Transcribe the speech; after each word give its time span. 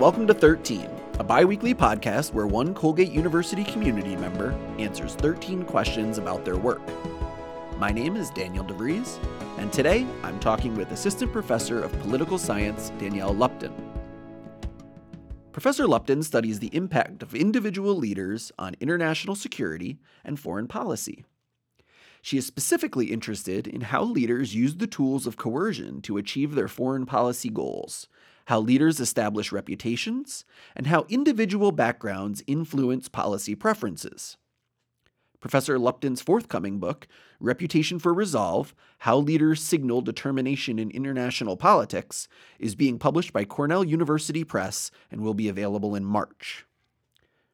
Welcome 0.00 0.26
to 0.28 0.32
13, 0.32 0.88
a 1.18 1.24
bi 1.24 1.44
weekly 1.44 1.74
podcast 1.74 2.32
where 2.32 2.46
one 2.46 2.72
Colgate 2.72 3.12
University 3.12 3.64
community 3.64 4.16
member 4.16 4.52
answers 4.78 5.14
13 5.16 5.62
questions 5.64 6.16
about 6.16 6.42
their 6.42 6.56
work. 6.56 6.80
My 7.76 7.92
name 7.92 8.16
is 8.16 8.30
Daniel 8.30 8.64
DeVries, 8.64 9.22
and 9.58 9.70
today 9.70 10.06
I'm 10.22 10.40
talking 10.40 10.74
with 10.74 10.90
Assistant 10.90 11.30
Professor 11.34 11.82
of 11.82 11.92
Political 12.00 12.38
Science 12.38 12.92
Danielle 12.98 13.34
Lupton. 13.34 13.74
Professor 15.52 15.86
Lupton 15.86 16.22
studies 16.22 16.60
the 16.60 16.74
impact 16.74 17.22
of 17.22 17.34
individual 17.34 17.94
leaders 17.94 18.50
on 18.58 18.76
international 18.80 19.36
security 19.36 19.98
and 20.24 20.40
foreign 20.40 20.66
policy. 20.66 21.26
She 22.22 22.38
is 22.38 22.46
specifically 22.46 23.12
interested 23.12 23.66
in 23.66 23.82
how 23.82 24.04
leaders 24.04 24.54
use 24.54 24.76
the 24.76 24.86
tools 24.86 25.26
of 25.26 25.36
coercion 25.36 26.00
to 26.02 26.16
achieve 26.16 26.54
their 26.54 26.68
foreign 26.68 27.04
policy 27.04 27.50
goals, 27.50 28.08
how 28.50 28.58
leaders 28.58 28.98
establish 28.98 29.52
reputations, 29.52 30.44
and 30.74 30.88
how 30.88 31.06
individual 31.08 31.70
backgrounds 31.70 32.42
influence 32.48 33.08
policy 33.08 33.54
preferences. 33.54 34.36
Professor 35.38 35.78
Lupton's 35.78 36.20
forthcoming 36.20 36.80
book, 36.80 37.06
Reputation 37.38 38.00
for 38.00 38.12
Resolve 38.12 38.74
How 38.98 39.18
Leaders 39.18 39.62
Signal 39.62 40.00
Determination 40.00 40.80
in 40.80 40.90
International 40.90 41.56
Politics, 41.56 42.26
is 42.58 42.74
being 42.74 42.98
published 42.98 43.32
by 43.32 43.44
Cornell 43.44 43.84
University 43.84 44.42
Press 44.42 44.90
and 45.12 45.20
will 45.20 45.32
be 45.32 45.48
available 45.48 45.94
in 45.94 46.04
March. 46.04 46.66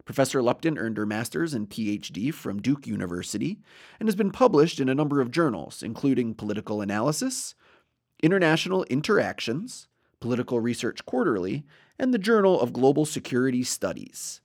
Professor 0.07 0.43
Lupton 0.43 0.79
earned 0.79 0.97
her 0.97 1.05
master's 1.05 1.53
and 1.53 1.69
PhD 1.69 2.33
from 2.33 2.63
Duke 2.63 2.87
University 2.87 3.59
and 4.01 4.09
has 4.09 4.16
been 4.16 4.31
published 4.31 4.81
in 4.81 4.88
a 4.88 4.95
number 4.95 5.21
of 5.21 5.31
journals, 5.31 5.83
including 5.83 6.33
Political 6.33 6.81
Analysis, 6.81 7.55
International 8.23 8.85
Interactions, 8.85 9.88
Political 10.21 10.61
Research 10.61 11.05
Quarterly, 11.05 11.65
and 11.99 12.13
the 12.13 12.19
Journal 12.19 12.61
of 12.61 12.73
Global 12.73 13.05
Security 13.05 13.63
Studies. 13.63 14.41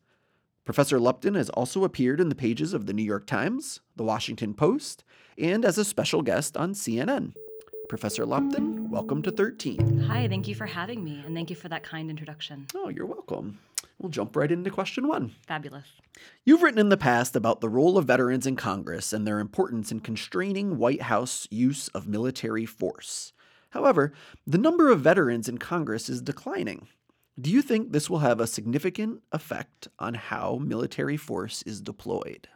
Professor 0.63 0.99
Lupton 0.99 1.35
has 1.35 1.49
also 1.49 1.83
appeared 1.83 2.19
in 2.19 2.29
the 2.29 2.35
pages 2.35 2.73
of 2.73 2.85
the 2.85 2.93
New 2.93 3.03
York 3.03 3.25
Times, 3.25 3.79
the 3.95 4.03
Washington 4.03 4.53
Post, 4.53 5.03
and 5.37 5.65
as 5.65 5.77
a 5.77 5.85
special 5.85 6.21
guest 6.21 6.55
on 6.55 6.73
CNN. 6.73 7.33
Professor 7.89 8.25
Lupton, 8.25 8.89
welcome 8.89 9.21
to 9.21 9.31
13. 9.31 10.05
Hi, 10.07 10.27
thank 10.27 10.47
you 10.47 10.55
for 10.55 10.65
having 10.65 11.03
me, 11.03 11.23
and 11.25 11.35
thank 11.35 11.49
you 11.49 11.55
for 11.55 11.67
that 11.69 11.83
kind 11.83 12.09
introduction. 12.09 12.67
Oh, 12.75 12.89
you're 12.89 13.05
welcome. 13.05 13.59
We'll 13.99 14.09
jump 14.09 14.35
right 14.35 14.51
into 14.51 14.69
question 14.69 15.07
one. 15.07 15.31
Fabulous. 15.47 15.87
You've 16.45 16.61
written 16.61 16.79
in 16.79 16.89
the 16.89 16.97
past 16.97 17.35
about 17.35 17.61
the 17.61 17.69
role 17.69 17.97
of 17.97 18.05
veterans 18.05 18.47
in 18.47 18.55
Congress 18.55 19.13
and 19.13 19.27
their 19.27 19.39
importance 19.39 19.91
in 19.91 19.99
constraining 19.99 20.77
White 20.77 21.03
House 21.03 21.47
use 21.51 21.87
of 21.89 22.07
military 22.07 22.65
force. 22.65 23.33
However, 23.71 24.13
the 24.45 24.57
number 24.57 24.89
of 24.89 25.01
veterans 25.01 25.49
in 25.49 25.57
Congress 25.57 26.09
is 26.09 26.21
declining. 26.21 26.87
Do 27.39 27.49
you 27.49 27.61
think 27.61 27.91
this 27.91 28.09
will 28.09 28.19
have 28.19 28.39
a 28.39 28.47
significant 28.47 29.21
effect 29.31 29.87
on 29.97 30.13
how 30.13 30.59
military 30.61 31.17
force 31.17 31.63
is 31.63 31.81
deployed? 31.81 32.47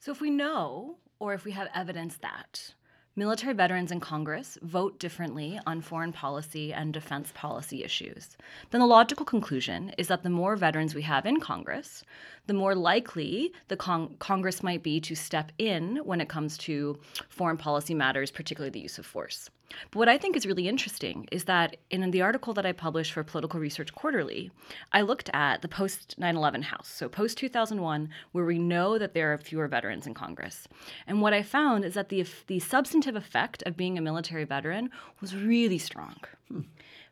So, 0.00 0.12
if 0.12 0.20
we 0.20 0.30
know, 0.30 0.98
or 1.18 1.32
if 1.34 1.44
we 1.44 1.52
have 1.52 1.68
evidence 1.74 2.16
that 2.18 2.74
military 3.16 3.54
veterans 3.54 3.90
in 3.90 3.98
Congress 3.98 4.58
vote 4.60 4.98
differently 4.98 5.58
on 5.66 5.80
foreign 5.80 6.12
policy 6.12 6.72
and 6.72 6.92
defense 6.92 7.32
policy 7.34 7.82
issues, 7.82 8.36
then 8.70 8.80
the 8.80 8.86
logical 8.86 9.24
conclusion 9.24 9.90
is 9.96 10.08
that 10.08 10.22
the 10.22 10.30
more 10.30 10.54
veterans 10.54 10.94
we 10.94 11.02
have 11.02 11.24
in 11.24 11.40
Congress, 11.40 12.04
the 12.46 12.52
more 12.52 12.74
likely 12.74 13.52
the 13.68 13.76
con- 13.76 14.14
Congress 14.18 14.62
might 14.62 14.82
be 14.82 15.00
to 15.00 15.14
step 15.14 15.50
in 15.56 15.96
when 16.04 16.20
it 16.20 16.28
comes 16.28 16.58
to 16.58 16.98
foreign 17.30 17.56
policy 17.56 17.94
matters, 17.94 18.30
particularly 18.30 18.70
the 18.70 18.80
use 18.80 18.98
of 18.98 19.06
force. 19.06 19.48
But 19.90 19.98
what 19.98 20.08
I 20.08 20.18
think 20.18 20.36
is 20.36 20.46
really 20.46 20.68
interesting 20.68 21.26
is 21.32 21.44
that 21.44 21.76
in 21.90 22.10
the 22.10 22.22
article 22.22 22.54
that 22.54 22.66
I 22.66 22.72
published 22.72 23.12
for 23.12 23.24
Political 23.24 23.60
Research 23.60 23.94
Quarterly, 23.94 24.50
I 24.92 25.02
looked 25.02 25.30
at 25.32 25.62
the 25.62 25.68
post 25.68 26.14
9 26.18 26.36
11 26.36 26.62
House, 26.62 26.88
so 26.88 27.08
post 27.08 27.38
2001, 27.38 28.08
where 28.32 28.44
we 28.44 28.58
know 28.58 28.98
that 28.98 29.14
there 29.14 29.32
are 29.32 29.38
fewer 29.38 29.68
veterans 29.68 30.06
in 30.06 30.14
Congress. 30.14 30.68
And 31.06 31.20
what 31.20 31.32
I 31.32 31.42
found 31.42 31.84
is 31.84 31.94
that 31.94 32.08
the, 32.08 32.24
the 32.46 32.60
substantive 32.60 33.16
effect 33.16 33.62
of 33.64 33.76
being 33.76 33.98
a 33.98 34.02
military 34.02 34.44
veteran 34.44 34.90
was 35.20 35.34
really 35.34 35.78
strong. 35.78 36.16
Hmm. 36.48 36.60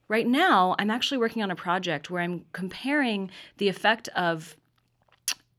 Right 0.06 0.26
now, 0.26 0.76
I'm 0.78 0.90
actually 0.90 1.18
working 1.18 1.42
on 1.42 1.50
a 1.50 1.56
project 1.56 2.10
where 2.10 2.22
I'm 2.22 2.44
comparing 2.52 3.30
the 3.56 3.68
effect 3.68 4.08
of 4.08 4.56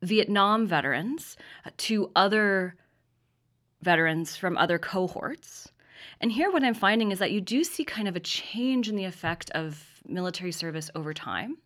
Vietnam 0.04 0.68
veterans 0.68 1.36
to 1.78 2.12
other 2.16 2.76
veterans 3.82 4.36
from 4.36 4.58
other 4.58 4.78
cohorts 4.78 5.72
and 6.22 6.32
here, 6.32 6.52
what 6.52 6.64
I'm 6.64 6.74
finding 6.74 7.12
is 7.12 7.20
that 7.20 7.32
you 7.32 7.42
do 7.42 7.64
see 7.64 7.84
kind 7.84 8.08
of 8.08 8.16
a 8.16 8.20
change 8.20 8.90
in 8.90 8.96
the 8.96 9.06
effect 9.06 9.52
of 9.52 9.84
military 10.08 10.52
service 10.52 10.90
over 10.96 11.14
time. 11.14 11.58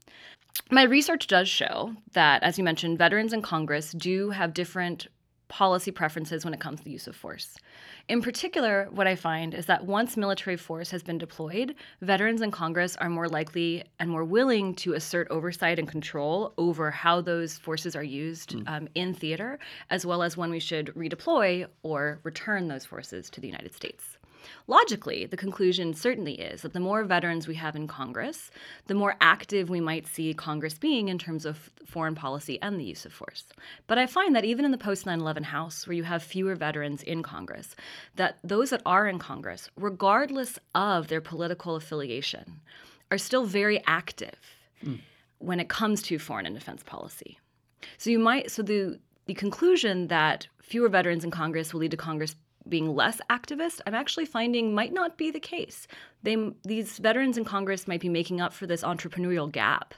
My 0.72 0.84
research 0.84 1.28
does 1.28 1.48
show 1.48 1.96
that, 2.14 2.44
as 2.44 2.58
you 2.58 2.64
mentioned, 2.64 2.98
veterans 2.98 3.34
in 3.34 3.42
Congress 3.42 3.92
do 3.92 4.32
have 4.32 4.54
different 4.54 5.08
policy 5.48 5.90
preferences 5.90 6.46
when 6.46 6.54
it 6.54 6.60
comes 6.60 6.80
to 6.80 6.86
the 6.86 6.92
use 6.92 7.08
of 7.08 7.16
force. 7.16 7.58
In 8.08 8.22
particular, 8.22 8.88
what 8.92 9.08
I 9.08 9.16
find 9.16 9.54
is 9.54 9.66
that 9.66 9.86
once 9.86 10.16
military 10.16 10.56
force 10.56 10.92
has 10.92 11.02
been 11.02 11.18
deployed, 11.18 11.74
veterans 12.02 12.42
in 12.42 12.52
Congress 12.52 12.96
are 12.98 13.10
more 13.10 13.28
likely 13.28 13.84
and 14.00 14.10
more 14.10 14.24
willing 14.24 14.76
to 14.76 14.94
assert 14.94 15.28
oversight 15.32 15.80
and 15.80 15.88
control 15.88 16.54
over 16.58 16.92
how 16.92 17.20
those 17.20 17.58
forces 17.58 17.96
are 17.96 18.04
used 18.04 18.52
mm. 18.52 18.70
um, 18.70 18.88
in 18.94 19.14
theater, 19.14 19.58
as 19.90 20.06
well 20.06 20.22
as 20.22 20.38
when 20.38 20.52
we 20.52 20.60
should 20.60 20.88
redeploy 20.96 21.66
or 21.82 22.20
return 22.24 22.68
those 22.68 22.86
forces 22.86 23.30
to 23.32 23.42
the 23.42 23.48
United 23.48 23.74
States. 23.74 24.19
Logically, 24.68 25.26
the 25.26 25.38
conclusion 25.38 25.94
certainly 25.94 26.34
is 26.34 26.62
that 26.62 26.74
the 26.74 26.80
more 26.80 27.04
veterans 27.04 27.48
we 27.48 27.56
have 27.56 27.76
in 27.76 27.88
Congress, 27.88 28.52
the 28.88 28.94
more 28.94 29.16
active 29.22 29.70
we 29.70 29.80
might 29.80 30.08
see 30.08 30.34
Congress 30.34 30.78
being 30.78 31.08
in 31.10 31.18
terms 31.18 31.46
of 31.46 31.70
foreign 31.86 32.16
policy 32.16 32.60
and 32.62 32.80
the 32.80 32.84
use 32.84 33.06
of 33.06 33.14
force. 33.14 33.46
But 33.88 33.98
I 33.98 34.06
find 34.06 34.36
that 34.36 34.46
even 34.46 34.66
in 34.66 34.72
the 34.72 34.78
post 34.78 35.06
9 35.06 35.20
11 35.20 35.44
House, 35.44 35.88
where 35.88 35.96
you 35.96 36.04
have 36.04 36.24
fewer 36.24 36.56
veterans 36.56 37.04
in 37.04 37.24
Congress, 37.24 37.76
that 38.16 38.38
those 38.44 38.70
that 38.70 38.82
are 38.86 39.08
in 39.08 39.20
Congress, 39.20 39.70
regardless 39.76 40.60
of 40.76 41.08
their 41.08 41.22
political 41.22 41.76
affiliation, 41.76 42.62
are 43.12 43.18
still 43.18 43.46
very 43.46 43.82
active 43.88 44.40
mm. 44.86 45.00
when 45.40 45.60
it 45.60 45.70
comes 45.70 46.02
to 46.04 46.20
foreign 46.20 46.46
and 46.46 46.56
defense 46.56 46.84
policy. 46.84 47.40
So 47.98 48.10
you 48.10 48.20
might, 48.20 48.52
so 48.52 48.62
the 48.62 49.00
the 49.30 49.36
conclusion 49.36 50.08
that 50.08 50.48
fewer 50.60 50.90
veterans 50.90 51.24
in 51.24 51.30
Congress 51.30 51.72
will 51.72 51.82
lead 51.82 51.92
to 51.92 51.98
Congress 51.98 52.36
being 52.70 52.96
less 52.96 53.20
activist, 53.30 53.82
I'm 53.86 53.96
actually 53.96 54.26
finding 54.26 54.74
might 54.74 54.94
not 54.94 55.18
be 55.18 55.32
the 55.32 55.40
case. 55.40 55.88
They, 56.24 56.52
these 56.64 56.98
veterans 56.98 57.38
in 57.38 57.46
Congress 57.46 57.88
might 57.88 58.02
be 58.02 58.10
making 58.10 58.42
up 58.42 58.54
for 58.54 58.68
this 58.68 58.84
entrepreneurial 58.84 59.52
gap 59.52 59.94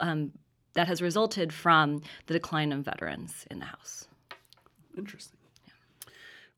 um, 0.00 0.32
that 0.74 0.88
has 0.88 1.02
resulted 1.02 1.52
from 1.52 2.02
the 2.26 2.34
decline 2.34 2.72
of 2.72 2.84
veterans 2.84 3.46
in 3.50 3.58
the 3.58 3.66
House. 3.66 4.08
Interesting. 4.96 5.38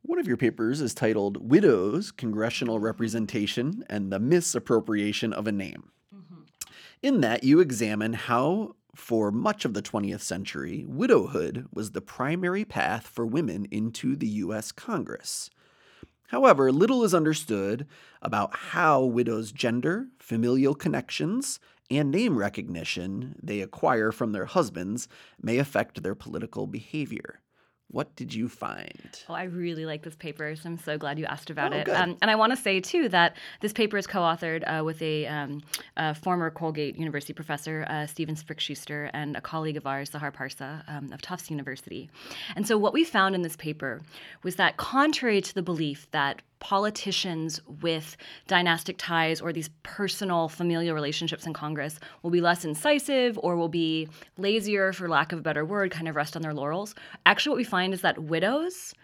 One 0.03 0.19
of 0.19 0.27
your 0.27 0.39
papers 0.39 0.81
is 0.81 0.95
titled 0.95 1.51
Widows, 1.51 2.11
Congressional 2.11 2.79
Representation 2.79 3.85
and 3.91 4.11
the 4.11 4.19
Misappropriation 4.19 5.33
of 5.33 5.47
a 5.47 5.53
Name. 5.53 5.91
Mm-hmm. 6.15 6.43
In 7.03 7.21
that, 7.21 7.45
you 7.45 7.61
examine 7.61 8.15
how 8.15 8.77
for 9.01 9.33
much 9.33 9.65
of 9.65 9.75
the 9.75 9.83
20th 9.83 10.21
century, 10.21 10.85
widowhood 10.87 11.67
was 11.73 11.91
the 11.91 12.01
primary 12.01 12.65
path 12.65 13.07
for 13.07 13.27
women 13.27 13.67
into 13.71 14.15
the 14.15 14.29
U.S. 14.29 14.71
Congress. 14.71 15.51
However, 16.29 16.71
little 16.71 17.03
is 17.03 17.13
understood 17.13 17.87
about 18.23 18.55
how 18.55 19.03
widows' 19.03 19.51
gender, 19.51 20.07
familial 20.21 20.75
connections, 20.75 21.59
and 21.91 22.11
name 22.11 22.39
recognition 22.39 23.35
they 23.43 23.61
acquire 23.61 24.13
from 24.13 24.31
their 24.31 24.45
husbands 24.45 25.09
may 25.43 25.59
affect 25.59 26.03
their 26.03 26.15
political 26.15 26.69
behavior. 26.69 27.41
What 27.93 28.15
did 28.15 28.33
you 28.33 28.49
find? 28.49 29.19
Oh, 29.29 29.35
I 29.35 29.45
really 29.45 29.85
like 29.85 30.03
this 30.03 30.15
paper, 30.15 30.55
so 30.55 30.69
I'm 30.69 30.79
so 30.79 30.97
glad 30.97 31.19
you 31.19 31.25
asked 31.25 31.51
about 31.51 31.73
oh, 31.73 31.79
it. 31.79 31.89
Um, 31.89 32.17
and 32.23 32.31
I 32.31 32.37
want 32.37 32.53
to 32.53 32.57
say, 32.57 32.81
too, 32.81 33.09
that 33.09 33.37
this 33.61 33.73
paper 33.73 33.97
is 33.97 34.07
co 34.07 34.21
authored 34.21 34.63
uh, 34.67 34.85
with 34.85 35.03
a, 35.03 35.27
um, 35.27 35.63
a, 35.97 36.15
former 36.15 36.51
Colgate 36.51 36.97
University 36.97 37.33
professor, 37.33 37.85
uh, 37.89 38.07
Steven 38.07 38.37
Schuster, 38.37 39.11
and 39.13 39.37
a 39.37 39.41
colleague 39.41 39.77
of 39.77 39.87
ours, 39.87 40.11
Sahar 40.11 40.33
Parsa 40.33 40.85
um, 40.89 41.13
of 41.13 41.21
Tufts 41.21 41.51
University. 41.51 42.09
And 42.55 42.67
so, 42.67 42.79
what 42.79 42.93
we 42.93 43.03
found 43.03 43.35
in 43.35 43.43
this 43.43 43.57
paper 43.57 44.01
was 44.45 44.55
that, 44.57 44.77
contrary 44.77 45.41
to 45.41 45.55
the 45.55 45.63
belief 45.63 46.09
that 46.13 46.43
politicians 46.61 47.61
with 47.83 48.17
dynastic 48.47 48.97
ties 48.99 49.41
or 49.41 49.53
these 49.53 49.71
personal 49.83 50.49
familial 50.49 50.95
relationships 50.95 51.47
in 51.47 51.53
Congress 51.53 51.99
will 52.23 52.31
be 52.31 52.41
less 52.41 52.65
incisive 52.65 53.39
or 53.43 53.57
will 53.57 53.69
be 53.69 54.09
lazier, 54.37 54.93
for 54.93 55.09
lack 55.09 55.33
of 55.33 55.39
a 55.41 55.43
better 55.43 55.65
word, 55.65 55.91
kind 55.91 56.07
of 56.07 56.15
rest 56.15 56.37
on 56.37 56.43
their 56.43 56.55
laurels. 56.55 56.95
Actually, 57.27 57.51
what 57.51 57.57
we 57.57 57.65
find 57.65 57.93
is 57.93 58.03
that 58.03 58.19
widows 58.23 58.95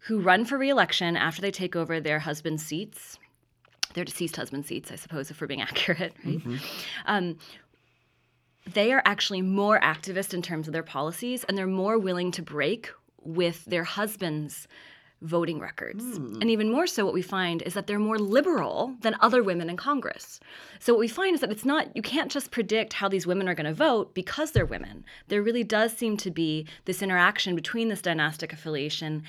who 0.00 0.20
run 0.20 0.44
for 0.44 0.56
reelection 0.56 1.16
after 1.16 1.42
they 1.42 1.50
take 1.50 1.76
over 1.76 2.00
their 2.00 2.20
husband's 2.20 2.64
seats, 2.64 3.18
their 3.94 4.04
deceased 4.04 4.36
husband's 4.36 4.68
seats, 4.68 4.90
I 4.90 4.96
suppose, 4.96 5.30
if 5.30 5.40
we're 5.40 5.46
being 5.46 5.62
accurate, 5.70 6.14
right? 6.24 6.38
Mm-hmm. 6.38 6.56
Um, 7.06 7.38
they 8.72 8.92
are 8.92 9.02
actually 9.04 9.42
more 9.42 9.80
activist 9.80 10.32
in 10.32 10.42
terms 10.42 10.68
of 10.68 10.72
their 10.72 10.82
policies 10.82 11.44
and 11.44 11.58
they're 11.58 11.66
more 11.66 11.98
willing 11.98 12.30
to 12.32 12.42
break 12.42 12.90
with 13.22 13.64
their 13.64 13.84
husband's 13.84 14.68
voting 15.22 15.60
records. 15.60 16.02
And 16.40 16.50
even 16.50 16.70
more 16.70 16.86
so, 16.86 17.04
what 17.04 17.14
we 17.14 17.22
find 17.22 17.62
is 17.62 17.74
that 17.74 17.86
they're 17.86 17.98
more 17.98 18.18
liberal 18.18 18.94
than 19.00 19.16
other 19.20 19.42
women 19.42 19.68
in 19.68 19.76
Congress. 19.76 20.40
So, 20.78 20.92
what 20.92 21.00
we 21.00 21.08
find 21.08 21.34
is 21.34 21.40
that 21.40 21.52
it's 21.52 21.64
not, 21.64 21.94
you 21.94 22.02
can't 22.02 22.30
just 22.30 22.50
predict 22.50 22.94
how 22.94 23.08
these 23.08 23.26
women 23.26 23.48
are 23.48 23.54
going 23.54 23.66
to 23.66 23.74
vote 23.74 24.14
because 24.14 24.52
they're 24.52 24.66
women. 24.66 25.04
There 25.28 25.42
really 25.42 25.64
does 25.64 25.92
seem 25.92 26.16
to 26.18 26.30
be 26.30 26.66
this 26.84 27.02
interaction 27.02 27.54
between 27.54 27.88
this 27.88 28.02
dynastic 28.02 28.52
affiliation 28.52 29.22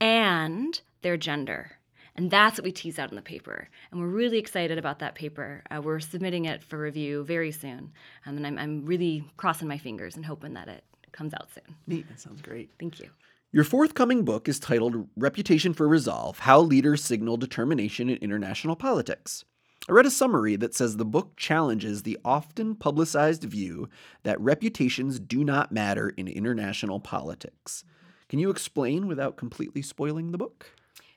and 0.00 0.80
their 1.02 1.16
gender. 1.16 1.72
And 2.14 2.30
that's 2.30 2.58
what 2.58 2.64
we 2.64 2.72
tease 2.72 2.98
out 2.98 3.10
in 3.10 3.16
the 3.16 3.22
paper. 3.22 3.68
And 3.90 4.00
we're 4.00 4.06
really 4.06 4.38
excited 4.38 4.78
about 4.78 4.98
that 4.98 5.14
paper. 5.14 5.62
Uh, 5.70 5.80
we're 5.80 6.00
submitting 6.00 6.44
it 6.44 6.62
for 6.62 6.78
review 6.78 7.24
very 7.24 7.50
soon. 7.52 7.92
Um, 8.26 8.36
and 8.36 8.46
I'm, 8.46 8.58
I'm 8.58 8.84
really 8.84 9.24
crossing 9.38 9.66
my 9.68 9.78
fingers 9.78 10.16
and 10.16 10.26
hoping 10.26 10.52
that 10.54 10.68
it 10.68 10.84
comes 11.12 11.32
out 11.32 11.48
soon. 11.54 11.74
Neat. 11.86 12.08
That 12.08 12.20
sounds 12.20 12.42
great. 12.42 12.70
Thank 12.78 13.00
you. 13.00 13.08
Your 13.54 13.64
forthcoming 13.64 14.24
book 14.24 14.48
is 14.48 14.58
titled 14.58 15.10
Reputation 15.14 15.74
for 15.74 15.86
Resolve 15.86 16.38
How 16.38 16.58
Leaders 16.58 17.04
Signal 17.04 17.36
Determination 17.36 18.08
in 18.08 18.16
International 18.16 18.74
Politics. 18.74 19.44
I 19.86 19.92
read 19.92 20.06
a 20.06 20.10
summary 20.10 20.56
that 20.56 20.74
says 20.74 20.96
the 20.96 21.04
book 21.04 21.36
challenges 21.36 22.02
the 22.02 22.18
often 22.24 22.74
publicized 22.74 23.44
view 23.44 23.90
that 24.22 24.40
reputations 24.40 25.20
do 25.20 25.44
not 25.44 25.70
matter 25.70 26.08
in 26.16 26.28
international 26.28 26.98
politics. 26.98 27.84
Can 28.30 28.38
you 28.38 28.48
explain 28.48 29.06
without 29.06 29.36
completely 29.36 29.82
spoiling 29.82 30.32
the 30.32 30.38
book? 30.38 30.70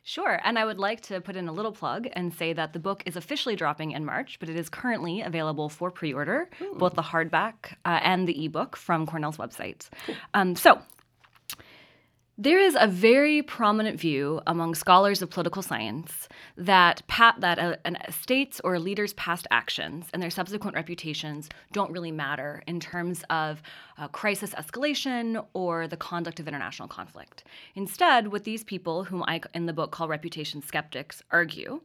Sure. 0.04 0.42
And 0.44 0.60
I 0.60 0.66
would 0.66 0.78
like 0.78 1.00
to 1.04 1.22
put 1.22 1.38
in 1.38 1.48
a 1.48 1.54
little 1.54 1.72
plug 1.72 2.10
and 2.14 2.34
say 2.34 2.52
that 2.52 2.74
the 2.74 2.80
book 2.80 3.02
is 3.06 3.16
officially 3.16 3.56
dropping 3.56 3.92
in 3.92 4.04
March, 4.04 4.40
but 4.42 4.50
it 4.50 4.58
is 4.58 4.68
currently 4.68 5.22
available 5.22 5.70
for 5.70 5.90
pre 5.90 6.14
order, 6.14 6.50
both 6.78 6.96
the 6.96 7.02
hardback 7.02 7.76
uh, 7.86 8.02
and 8.04 8.28
the 8.28 8.44
ebook 8.44 8.76
from 8.76 9.08
Cornell's 9.08 9.38
website. 9.38 9.88
Um, 10.34 10.58
so, 10.58 10.82
there 12.38 12.60
is 12.60 12.76
a 12.78 12.88
very 12.88 13.42
prominent 13.42 13.98
view 13.98 14.42
among 14.46 14.76
scholars 14.76 15.22
of 15.22 15.30
political 15.30 15.62
science 15.62 16.28
that 16.58 17.02
that 17.40 17.58
a, 17.58 17.80
a 17.86 18.12
states 18.12 18.60
or 18.64 18.78
leaders' 18.78 19.14
past 19.14 19.48
actions 19.52 20.08
and 20.14 20.22
their 20.22 20.30
subsequent 20.30 20.76
reputations 20.76 21.48
don't 21.72 21.94
really 21.94 22.12
matter 22.12 22.62
in 22.68 22.82
terms 22.82 23.24
of 23.30 23.62
uh, 23.98 24.10
crisis 24.10 24.54
escalation 24.56 25.46
or 25.54 25.88
the 25.88 25.96
conduct 25.96 26.42
of 26.42 26.48
international 26.48 26.90
conflict. 26.90 27.46
Instead, 27.76 28.28
what 28.28 28.44
these 28.44 28.66
people, 28.66 29.06
whom 29.06 29.24
I 29.24 29.40
in 29.54 29.66
the 29.66 29.74
book 29.74 29.92
call 29.92 30.10
reputation 30.10 30.62
skeptics, 30.62 31.24
argue 31.32 31.80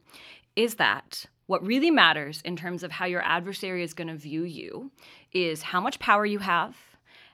is 0.57 0.75
that 0.75 1.25
what 1.45 1.65
really 1.65 1.91
matters 1.91 2.41
in 2.43 2.57
terms 2.57 2.83
of 2.83 2.91
how 2.91 3.05
your 3.05 3.21
adversary 3.23 3.83
is 3.83 3.93
going 3.93 4.09
to 4.09 4.15
view 4.15 4.43
you 4.43 4.91
is 5.31 5.61
how 5.61 5.79
much 5.79 5.99
power 5.99 6.25
you 6.25 6.39
have 6.39 6.75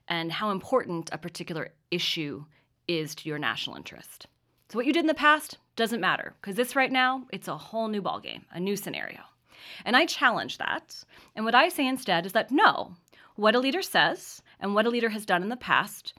and 0.08 0.32
how 0.32 0.52
important 0.52 1.10
a 1.12 1.18
particular 1.18 1.74
issue 1.90 2.46
is 2.88 3.16
to 3.16 3.30
your 3.30 3.40
national 3.40 3.76
interest. 3.76 4.28
So 4.70 4.78
what 4.78 4.86
you 4.86 4.94
did 4.94 5.02
in 5.02 5.08
the 5.08 5.14
past 5.14 5.58
doesn't 5.76 6.02
matter 6.02 6.34
because 6.42 6.56
this 6.56 6.76
right 6.76 6.92
now, 6.92 7.26
it's 7.32 7.48
a 7.48 7.58
whole 7.58 7.88
new 7.88 8.02
ballgame, 8.02 8.44
a 8.52 8.60
new 8.60 8.76
scenario. 8.76 9.22
And 9.86 9.96
I 9.96 10.06
challenge 10.06 10.58
that. 10.58 11.04
And 11.36 11.46
what 11.46 11.56
I 11.56 11.70
say 11.70 11.88
instead 11.88 12.26
is 12.26 12.34
that 12.34 12.52
no, 12.52 12.96
what 13.36 13.56
a 13.56 13.60
leader 13.60 13.82
says 13.82 14.42
and 14.60 14.74
what 14.74 14.86
a 14.86 14.90
leader 14.90 15.10
has 15.10 15.26
done 15.26 15.44
in 15.44 15.50
the 15.50 15.56
past 15.58 16.14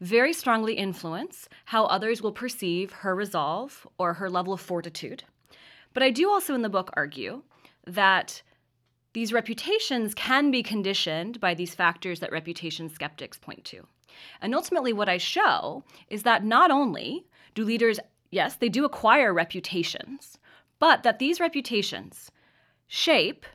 very 0.00 0.32
strongly 0.32 0.74
influence 0.74 1.48
how 1.66 1.86
others 1.86 2.20
will 2.20 2.32
perceive 2.32 2.92
her 2.92 3.14
resolve 3.14 3.86
or 3.98 4.14
her 4.14 4.28
level 4.28 4.52
of 4.52 4.60
fortitude. 4.60 5.24
But 5.94 6.02
I 6.02 6.10
do 6.10 6.30
also 6.30 6.54
in 6.54 6.62
the 6.62 6.68
book 6.68 6.90
argue 6.94 7.42
that 7.86 8.42
these 9.14 9.32
reputations 9.32 10.14
can 10.14 10.50
be 10.50 10.62
conditioned 10.62 11.40
by 11.40 11.54
these 11.54 11.74
factors 11.74 12.20
that 12.20 12.32
reputation 12.32 12.90
skeptics 12.90 13.38
point 13.38 13.64
to. 13.66 13.86
And 14.40 14.54
ultimately, 14.54 14.92
what 14.92 15.08
I 15.08 15.18
show 15.18 15.84
is 16.08 16.22
that 16.22 16.44
not 16.44 16.70
only 16.70 17.26
do 17.54 17.64
leaders, 17.64 17.98
yes, 18.30 18.56
they 18.56 18.68
do 18.68 18.84
acquire 18.84 19.32
reputations, 19.32 20.38
but 20.78 21.02
that 21.02 21.18
these 21.18 21.40
reputations 21.40 22.30
shape 22.86 23.46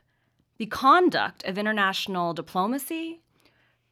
the 0.57 0.65
conduct 0.65 1.43
of 1.45 1.57
international 1.57 2.33
diplomacy, 2.33 3.21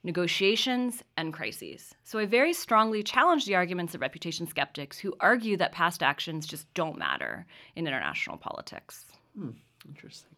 negotiations, 0.04 1.04
and 1.18 1.33
crises. 1.33 1.95
So 2.04 2.19
I 2.19 2.25
very 2.25 2.54
strongly 2.54 3.04
challenge 3.04 3.45
the 3.45 3.56
arguments 3.56 3.95
of 3.95 4.01
reputation 4.01 4.48
skeptics 4.48 5.00
who 5.00 5.16
argue 5.19 5.57
that 5.57 5.71
past 5.71 6.04
actions 6.04 6.45
just 6.45 6.71
don't 6.74 6.98
matter 6.98 7.45
in 7.75 7.88
international 7.88 8.38
politics. 8.38 9.06
Hmm, 9.36 9.51
interesting. 9.88 10.36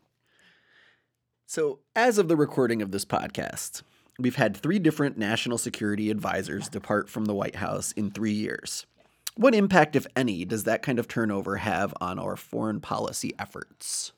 So, 1.46 1.80
as 1.98 2.18
of 2.18 2.30
the 2.30 2.38
recording 2.38 2.82
of 2.82 2.92
this 2.92 3.04
podcast, 3.04 3.82
we've 4.24 4.36
had 4.36 4.56
three 4.56 4.80
different 4.80 5.18
national 5.18 5.58
security 5.58 6.10
advisors 6.10 6.70
depart 6.70 7.10
from 7.10 7.26
the 7.26 7.34
White 7.34 7.56
House 7.56 7.92
in 7.94 8.12
three 8.12 8.34
years. 8.34 8.86
What 9.36 9.56
impact, 9.56 9.96
if 9.96 10.06
any, 10.16 10.46
does 10.46 10.66
that 10.66 10.82
kind 10.82 11.00
of 11.00 11.08
turnover 11.08 11.58
have 11.58 11.94
on 12.02 12.20
our 12.20 12.36
foreign 12.36 12.82
policy 12.82 13.34
efforts? 13.40 14.12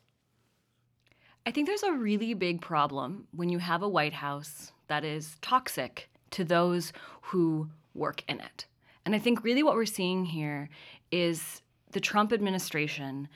I 1.45 1.51
think 1.51 1.67
there's 1.67 1.83
a 1.83 1.93
really 1.93 2.33
big 2.33 2.61
problem 2.61 3.27
when 3.31 3.49
you 3.49 3.59
have 3.59 3.83
a 3.83 3.89
White 3.89 4.13
House 4.13 4.71
that 4.87 5.03
is 5.03 5.37
toxic 5.41 6.09
to 6.31 6.43
those 6.43 6.93
who 7.21 7.69
work 7.93 8.23
in 8.27 8.39
it. 8.39 8.65
And 9.05 9.13
I 9.13 9.19
think 9.19 9.43
really 9.43 9.63
what 9.63 9.75
we're 9.75 9.85
seeing 9.85 10.25
here 10.25 10.69
is 11.11 11.61
the 11.91 11.99
Trump 11.99 12.33
administration, 12.33 13.27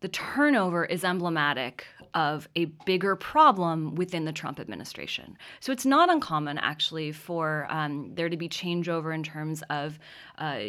the 0.00 0.08
turnover 0.08 0.84
is 0.84 1.04
emblematic 1.04 1.86
of 2.14 2.48
a 2.56 2.66
bigger 2.86 3.16
problem 3.16 3.94
within 3.94 4.24
the 4.24 4.32
Trump 4.32 4.58
administration. 4.58 5.36
So 5.60 5.72
it's 5.72 5.86
not 5.86 6.10
uncommon, 6.10 6.58
actually, 6.58 7.12
for 7.12 7.66
um, 7.68 8.14
there 8.14 8.28
to 8.28 8.36
be 8.36 8.48
changeover 8.48 9.14
in 9.14 9.22
terms 9.22 9.62
of 9.70 9.98
uh, 10.38 10.60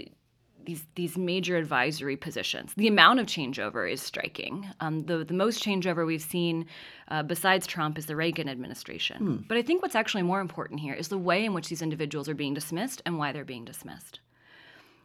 these 0.66 0.86
these 0.96 1.18
major 1.18 1.58
advisory 1.58 2.18
positions. 2.18 2.74
The 2.76 2.88
amount 2.88 3.20
of 3.20 3.26
changeover 3.26 3.92
is 3.92 4.02
striking. 4.02 4.68
Um, 4.80 5.06
the 5.06 5.24
the 5.24 5.34
most 5.34 5.64
changeover 5.64 6.06
we've 6.06 6.22
seen 6.22 6.66
uh, 7.08 7.24
besides 7.24 7.66
Trump 7.66 7.98
is 7.98 8.06
the 8.06 8.16
Reagan 8.16 8.50
administration. 8.50 9.18
But 9.48 9.58
I 9.58 9.62
think 9.62 9.82
what's 9.82 9.96
actually 9.96 10.24
more 10.24 10.42
important 10.42 10.80
here 10.82 10.94
is 10.94 11.08
the 11.08 11.18
way 11.18 11.46
in 11.46 11.54
which 11.54 11.70
these 11.70 11.82
individuals 11.82 12.28
are 12.28 12.36
being 12.36 12.54
dismissed 12.54 13.02
and 13.06 13.18
why 13.18 13.32
they're 13.32 13.46
being 13.46 13.66
dismissed. 13.66 14.20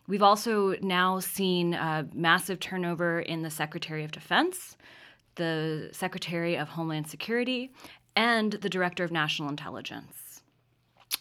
We've 0.06 0.22
also 0.22 0.76
now 0.82 1.18
seen 1.20 1.74
uh, 1.74 2.04
massive 2.12 2.60
turnover 2.60 3.20
in 3.20 3.42
the 3.42 3.50
Secretary 3.50 4.04
of 4.04 4.12
Defense, 4.12 4.76
the 5.36 5.88
Secretary 5.92 6.56
of 6.56 6.68
Homeland 6.68 7.08
Security, 7.08 7.72
and 8.14 8.52
the 8.52 8.68
Director 8.68 9.02
of 9.02 9.10
National 9.10 9.48
Intelligence. 9.48 10.42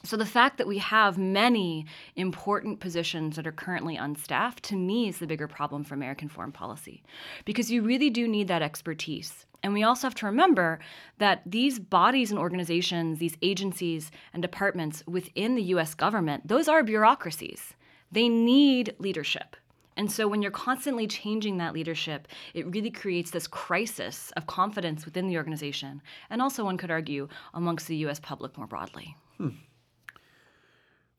So 0.06 0.18
the 0.18 0.26
fact 0.26 0.58
that 0.58 0.68
we 0.68 0.80
have 0.80 1.18
many 1.18 1.86
important 2.18 2.82
positions 2.82 3.38
that 3.38 3.48
are 3.48 3.54
currently 3.54 3.96
unstaffed, 3.96 4.62
to 4.64 4.76
me, 4.76 5.08
is 5.08 5.20
the 5.20 5.28
bigger 5.28 5.48
problem 5.48 5.86
for 5.86 5.94
American 5.94 6.28
foreign 6.28 6.52
policy. 6.52 7.04
Because 7.46 7.72
you 7.72 7.82
really 7.82 8.10
do 8.10 8.28
need 8.28 8.50
that 8.50 8.62
expertise. 8.62 9.46
And 9.64 9.74
we 9.74 9.84
also 9.84 10.08
have 10.08 10.16
to 10.16 10.26
remember 10.26 10.80
that 11.20 11.42
these 11.46 11.80
bodies 11.80 12.32
and 12.32 12.40
organizations, 12.40 13.20
these 13.20 13.38
agencies 13.42 14.12
and 14.34 14.42
departments 14.42 15.04
within 15.08 15.56
the 15.56 15.64
US 15.64 15.96
government, 15.96 16.50
those 16.50 16.68
are 16.68 16.84
bureaucracies. 16.84 17.74
They 18.14 18.30
need 18.30 18.96
leadership. 19.00 19.56
And 19.98 20.12
so 20.12 20.28
when 20.28 20.42
you're 20.42 20.52
constantly 20.52 21.08
changing 21.08 21.58
that 21.58 21.74
leadership, 21.74 22.28
it 22.54 22.66
really 22.68 22.92
creates 22.92 23.32
this 23.32 23.48
crisis 23.48 24.32
of 24.38 24.48
confidence 24.48 25.06
within 25.06 25.28
the 25.28 25.38
organization, 25.38 26.02
and 26.30 26.42
also, 26.42 26.64
one 26.64 26.78
could 26.78 26.92
argue, 26.92 27.28
amongst 27.54 27.88
the 27.88 27.96
US 28.08 28.20
public 28.20 28.58
more 28.58 28.68
broadly. 28.68 29.16
Hmm. 29.38 29.50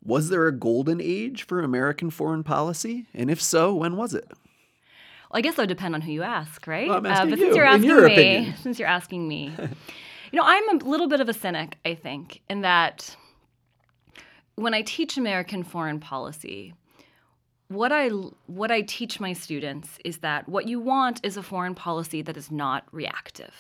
Was 0.04 0.28
there 0.28 0.46
a 0.46 0.52
golden 0.52 1.00
age 1.00 1.44
for 1.44 1.60
American 1.60 2.10
foreign 2.10 2.44
policy? 2.44 3.06
And 3.14 3.30
if 3.30 3.40
so, 3.40 3.74
when 3.74 3.96
was 3.96 4.14
it? 4.14 4.26
Well, 4.28 5.38
I 5.38 5.40
guess 5.40 5.54
that 5.56 5.62
would 5.62 5.68
depend 5.68 5.94
on 5.94 6.02
who 6.02 6.12
you 6.12 6.22
ask, 6.22 6.66
right? 6.66 6.88
Well, 6.88 7.04
asking 7.06 7.28
uh, 7.28 7.30
but 7.30 7.38
you, 7.38 7.44
since 7.46 7.56
you're 7.56 7.64
in 7.64 7.72
asking 7.72 7.88
your 7.90 8.06
me, 8.06 8.12
opinion. 8.12 8.54
since 8.62 8.78
you're 8.78 8.88
asking 8.88 9.26
me, 9.26 9.52
you 10.32 10.36
know, 10.38 10.44
I'm 10.44 10.80
a 10.80 10.84
little 10.84 11.08
bit 11.08 11.20
of 11.20 11.28
a 11.28 11.32
cynic, 11.32 11.78
I 11.84 11.94
think, 11.94 12.40
in 12.48 12.60
that 12.60 13.16
when 14.56 14.74
I 14.74 14.82
teach 14.82 15.16
American 15.16 15.62
foreign 15.64 16.00
policy, 16.00 16.74
what 17.68 17.92
I 17.92 18.09
what 18.47 18.71
I 18.71 18.83
teach 18.83 19.21
my 19.21 19.33
students 19.33 19.99
is 20.04 20.18
that 20.18 20.49
what 20.49 20.68
you 20.68 20.80
want 20.80 21.21
is 21.25 21.37
a 21.37 21.42
foreign 21.42 21.75
policy 21.75 22.23
that 22.23 22.37
is 22.37 22.50
not 22.50 22.85
reactive. 22.92 23.54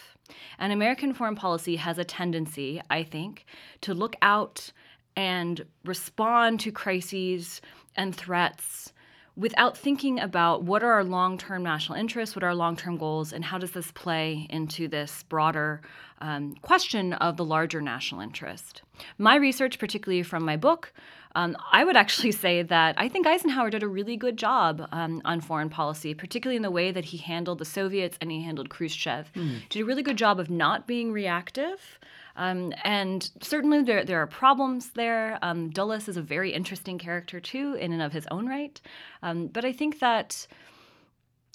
And 0.58 0.72
American 0.72 1.12
foreign 1.14 1.36
policy 1.36 1.76
has 1.76 1.98
a 1.98 2.04
tendency, 2.04 2.80
I 2.90 3.02
think, 3.02 3.44
to 3.82 3.94
look 3.94 4.16
out 4.22 4.72
and 5.16 5.64
respond 5.84 6.60
to 6.60 6.72
crises 6.72 7.60
and 7.96 8.14
threats 8.14 8.92
without 9.36 9.76
thinking 9.76 10.20
about 10.20 10.62
what 10.62 10.82
are 10.82 10.92
our 10.92 11.04
long-term 11.04 11.62
national 11.62 11.98
interests, 11.98 12.36
what 12.36 12.44
are 12.44 12.48
our 12.48 12.54
long-term 12.54 12.96
goals, 12.96 13.32
and 13.32 13.44
how 13.44 13.58
does 13.58 13.72
this 13.72 13.90
play 13.92 14.46
into 14.48 14.86
this 14.86 15.24
broader 15.24 15.80
um, 16.20 16.54
question 16.62 17.12
of 17.14 17.36
the 17.36 17.44
larger 17.44 17.80
national 17.80 18.20
interest. 18.20 18.82
My 19.18 19.34
research, 19.36 19.78
particularly 19.78 20.22
from 20.22 20.44
my 20.44 20.56
book, 20.56 20.92
um, 21.34 21.56
I 21.72 21.84
would 21.84 21.96
actually 21.96 22.32
say 22.44 22.62
that 22.62 22.94
I 22.98 23.08
think 23.08 23.26
Eisenhower 23.26 23.70
did 23.70 23.82
a 23.82 23.88
really 23.88 24.16
good 24.16 24.36
job 24.36 24.88
um, 24.92 25.20
on 25.24 25.40
foreign 25.40 25.70
policy, 25.70 26.14
particularly 26.14 26.56
in 26.56 26.62
the 26.62 26.70
way 26.70 26.90
that 26.92 27.06
he 27.06 27.18
handled 27.18 27.58
the 27.58 27.64
Soviets 27.64 28.16
and 28.20 28.30
he 28.30 28.42
handled 28.42 28.70
Khrushchev. 28.70 29.32
Mm. 29.34 29.68
Did 29.68 29.82
a 29.82 29.84
really 29.84 30.02
good 30.02 30.18
job 30.18 30.38
of 30.38 30.50
not 30.50 30.86
being 30.86 31.12
reactive. 31.12 31.98
Um, 32.36 32.72
and 32.82 33.30
certainly 33.40 33.82
there, 33.82 34.04
there 34.04 34.20
are 34.20 34.26
problems 34.26 34.90
there. 34.90 35.38
Um, 35.42 35.70
Dulles 35.70 36.08
is 36.08 36.16
a 36.16 36.22
very 36.22 36.52
interesting 36.52 36.98
character, 36.98 37.38
too, 37.38 37.74
in 37.74 37.92
and 37.92 38.02
of 38.02 38.12
his 38.12 38.26
own 38.30 38.48
right. 38.48 38.80
Um, 39.22 39.46
but 39.46 39.64
I 39.64 39.72
think 39.72 40.00
that 40.00 40.46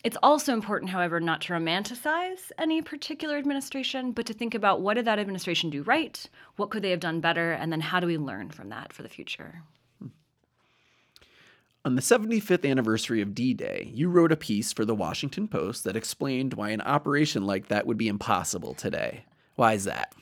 it's 0.03 0.17
also 0.23 0.53
important, 0.53 0.91
however, 0.91 1.19
not 1.19 1.41
to 1.41 1.53
romanticize 1.53 2.51
any 2.57 2.81
particular 2.81 3.37
administration, 3.37 4.11
but 4.11 4.25
to 4.27 4.33
think 4.33 4.55
about 4.55 4.81
what 4.81 4.93
did 4.93 5.05
that 5.05 5.19
administration 5.19 5.69
do 5.69 5.83
right, 5.83 6.29
what 6.55 6.69
could 6.69 6.83
they 6.83 6.91
have 6.91 6.99
done 6.99 7.19
better, 7.19 7.51
and 7.51 7.71
then 7.71 7.81
how 7.81 7.99
do 7.99 8.07
we 8.07 8.17
learn 8.17 8.49
from 8.49 8.69
that 8.69 8.93
for 8.93 9.03
the 9.03 9.09
future. 9.09 9.63
On 11.85 11.95
the 11.95 12.01
75th 12.01 12.69
anniversary 12.69 13.21
of 13.21 13.33
D 13.33 13.53
Day, 13.53 13.89
you 13.93 14.09
wrote 14.09 14.31
a 14.31 14.37
piece 14.37 14.73
for 14.73 14.85
the 14.85 14.95
Washington 14.95 15.47
Post 15.47 15.85
that 15.85 15.95
explained 15.95 16.53
why 16.53 16.69
an 16.69 16.81
operation 16.81 17.45
like 17.45 17.67
that 17.69 17.87
would 17.87 17.97
be 17.97 18.09
impossible 18.09 18.73
today. 18.73 19.25
Why 19.55 19.73
is 19.73 19.85
that? 19.85 20.13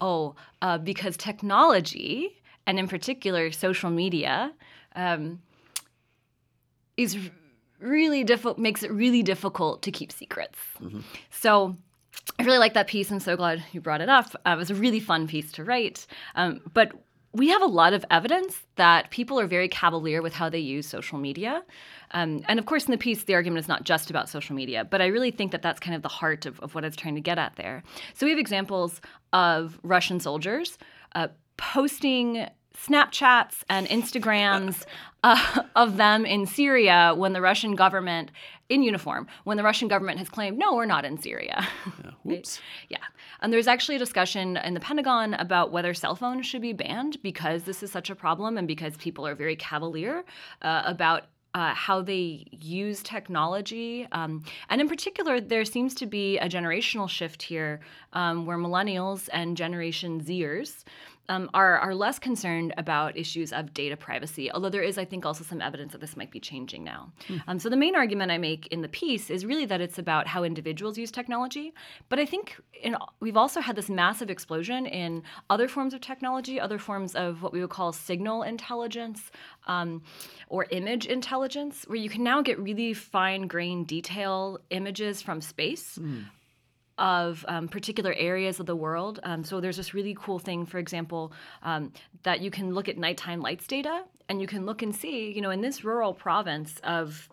Oh, 0.00 0.36
uh, 0.62 0.78
because 0.78 1.16
technology, 1.16 2.40
and 2.66 2.78
in 2.78 2.88
particular 2.88 3.50
social 3.52 3.90
media, 3.90 4.52
um, 4.94 5.40
is 6.96 7.18
really 7.80 8.24
difficult 8.24 8.58
makes 8.58 8.82
it 8.82 8.90
really 8.90 9.22
difficult 9.22 9.82
to 9.82 9.90
keep 9.90 10.12
secrets. 10.12 10.58
Mm-hmm. 10.80 11.00
So 11.30 11.76
I 12.38 12.42
really 12.44 12.58
like 12.58 12.74
that 12.74 12.86
piece. 12.86 13.10
I'm 13.10 13.20
so 13.20 13.36
glad 13.36 13.62
you 13.72 13.80
brought 13.80 14.00
it 14.00 14.08
up. 14.08 14.34
Uh, 14.46 14.50
it 14.50 14.56
was 14.56 14.70
a 14.70 14.74
really 14.74 15.00
fun 15.00 15.26
piece 15.26 15.52
to 15.52 15.64
write. 15.64 16.06
Um, 16.34 16.60
but 16.72 16.92
we 17.32 17.48
have 17.48 17.62
a 17.62 17.66
lot 17.66 17.92
of 17.92 18.04
evidence 18.10 18.66
that 18.76 19.10
people 19.10 19.38
are 19.38 19.46
very 19.46 19.68
cavalier 19.68 20.22
with 20.22 20.32
how 20.32 20.48
they 20.48 20.58
use 20.58 20.86
social 20.86 21.18
media. 21.18 21.62
Um, 22.12 22.42
and 22.48 22.58
of 22.58 22.66
course, 22.66 22.86
in 22.86 22.90
the 22.90 22.98
piece, 22.98 23.24
the 23.24 23.34
argument 23.34 23.60
is 23.60 23.68
not 23.68 23.84
just 23.84 24.08
about 24.08 24.28
social 24.28 24.56
media, 24.56 24.84
but 24.84 25.02
I 25.02 25.06
really 25.06 25.30
think 25.30 25.52
that 25.52 25.60
that's 25.60 25.78
kind 25.78 25.94
of 25.94 26.02
the 26.02 26.08
heart 26.08 26.46
of, 26.46 26.58
of 26.60 26.74
what 26.74 26.84
I 26.84 26.88
was 26.88 26.96
trying 26.96 27.16
to 27.16 27.20
get 27.20 27.38
at 27.38 27.56
there. 27.56 27.82
So 28.14 28.24
we 28.24 28.30
have 28.30 28.38
examples 28.38 29.00
of 29.32 29.78
Russian 29.82 30.20
soldiers 30.20 30.78
uh, 31.14 31.28
posting 31.58 32.48
Snapchats 32.86 33.62
and 33.68 33.86
Instagrams 33.88 34.84
uh, 35.24 35.62
of 35.74 35.96
them 35.96 36.24
in 36.24 36.46
Syria 36.46 37.14
when 37.16 37.32
the 37.32 37.40
Russian 37.40 37.74
government, 37.74 38.30
in 38.68 38.82
uniform, 38.82 39.26
when 39.44 39.56
the 39.56 39.62
Russian 39.62 39.88
government 39.88 40.18
has 40.18 40.28
claimed, 40.28 40.58
no, 40.58 40.74
we're 40.74 40.86
not 40.86 41.04
in 41.04 41.20
Syria. 41.20 41.66
Yeah, 41.86 42.10
whoops. 42.22 42.60
yeah. 42.88 42.98
And 43.40 43.52
there's 43.52 43.66
actually 43.66 43.96
a 43.96 43.98
discussion 43.98 44.56
in 44.58 44.74
the 44.74 44.80
Pentagon 44.80 45.34
about 45.34 45.72
whether 45.72 45.94
cell 45.94 46.14
phones 46.14 46.46
should 46.46 46.62
be 46.62 46.72
banned 46.72 47.20
because 47.22 47.64
this 47.64 47.82
is 47.82 47.90
such 47.90 48.10
a 48.10 48.14
problem 48.14 48.56
and 48.58 48.68
because 48.68 48.96
people 48.96 49.26
are 49.26 49.34
very 49.34 49.56
cavalier 49.56 50.24
uh, 50.62 50.82
about 50.84 51.24
uh, 51.54 51.74
how 51.74 52.02
they 52.02 52.46
use 52.52 53.02
technology. 53.02 54.06
Um, 54.12 54.44
and 54.68 54.80
in 54.80 54.88
particular, 54.88 55.40
there 55.40 55.64
seems 55.64 55.94
to 55.94 56.06
be 56.06 56.38
a 56.38 56.48
generational 56.48 57.08
shift 57.08 57.42
here 57.42 57.80
um, 58.12 58.46
where 58.46 58.58
millennials 58.58 59.28
and 59.32 59.56
Generation 59.56 60.20
Zers 60.20 60.84
um, 61.28 61.50
are, 61.54 61.78
are 61.78 61.94
less 61.94 62.18
concerned 62.18 62.72
about 62.78 63.16
issues 63.16 63.52
of 63.52 63.74
data 63.74 63.96
privacy, 63.96 64.50
although 64.50 64.68
there 64.68 64.82
is, 64.82 64.98
I 64.98 65.04
think, 65.04 65.26
also 65.26 65.44
some 65.44 65.60
evidence 65.60 65.92
that 65.92 66.00
this 66.00 66.16
might 66.16 66.30
be 66.30 66.40
changing 66.40 66.84
now. 66.84 67.12
Mm. 67.28 67.42
Um, 67.46 67.58
so 67.58 67.68
the 67.68 67.76
main 67.76 67.94
argument 67.94 68.30
I 68.30 68.38
make 68.38 68.66
in 68.68 68.80
the 68.80 68.88
piece 68.88 69.30
is 69.30 69.44
really 69.44 69.66
that 69.66 69.80
it's 69.80 69.98
about 69.98 70.26
how 70.26 70.44
individuals 70.44 70.96
use 70.96 71.10
technology. 71.10 71.74
But 72.08 72.18
I 72.18 72.26
think 72.26 72.56
in, 72.82 72.96
we've 73.20 73.36
also 73.36 73.60
had 73.60 73.76
this 73.76 73.90
massive 73.90 74.30
explosion 74.30 74.86
in 74.86 75.22
other 75.50 75.68
forms 75.68 75.94
of 75.94 76.00
technology, 76.00 76.58
other 76.60 76.78
forms 76.78 77.14
of 77.14 77.42
what 77.42 77.52
we 77.52 77.60
would 77.60 77.70
call 77.70 77.92
signal 77.92 78.42
intelligence 78.42 79.30
um, 79.66 80.02
or 80.48 80.66
image 80.70 81.06
intelligence, 81.06 81.84
where 81.86 81.98
you 81.98 82.08
can 82.08 82.22
now 82.22 82.40
get 82.40 82.58
really 82.58 82.94
fine 82.94 83.46
grained 83.46 83.86
detail 83.86 84.58
images 84.70 85.20
from 85.20 85.40
space. 85.40 85.98
Mm 86.00 86.26
of 86.98 87.44
um, 87.48 87.68
particular 87.68 88.12
areas 88.14 88.60
of 88.60 88.66
the 88.66 88.76
world. 88.76 89.20
Um, 89.22 89.44
so 89.44 89.60
there's 89.60 89.76
this 89.76 89.94
really 89.94 90.16
cool 90.18 90.38
thing, 90.38 90.66
for 90.66 90.78
example, 90.78 91.32
um, 91.62 91.92
that 92.22 92.40
you 92.40 92.50
can 92.50 92.74
look 92.74 92.88
at 92.88 92.98
nighttime 92.98 93.40
lights 93.40 93.66
data 93.66 94.04
and 94.28 94.40
you 94.40 94.46
can 94.46 94.66
look 94.66 94.82
and 94.82 94.94
see, 94.94 95.32
you 95.32 95.40
know, 95.40 95.50
in 95.50 95.60
this 95.60 95.84
rural 95.84 96.12
province 96.12 96.80
of 96.84 97.28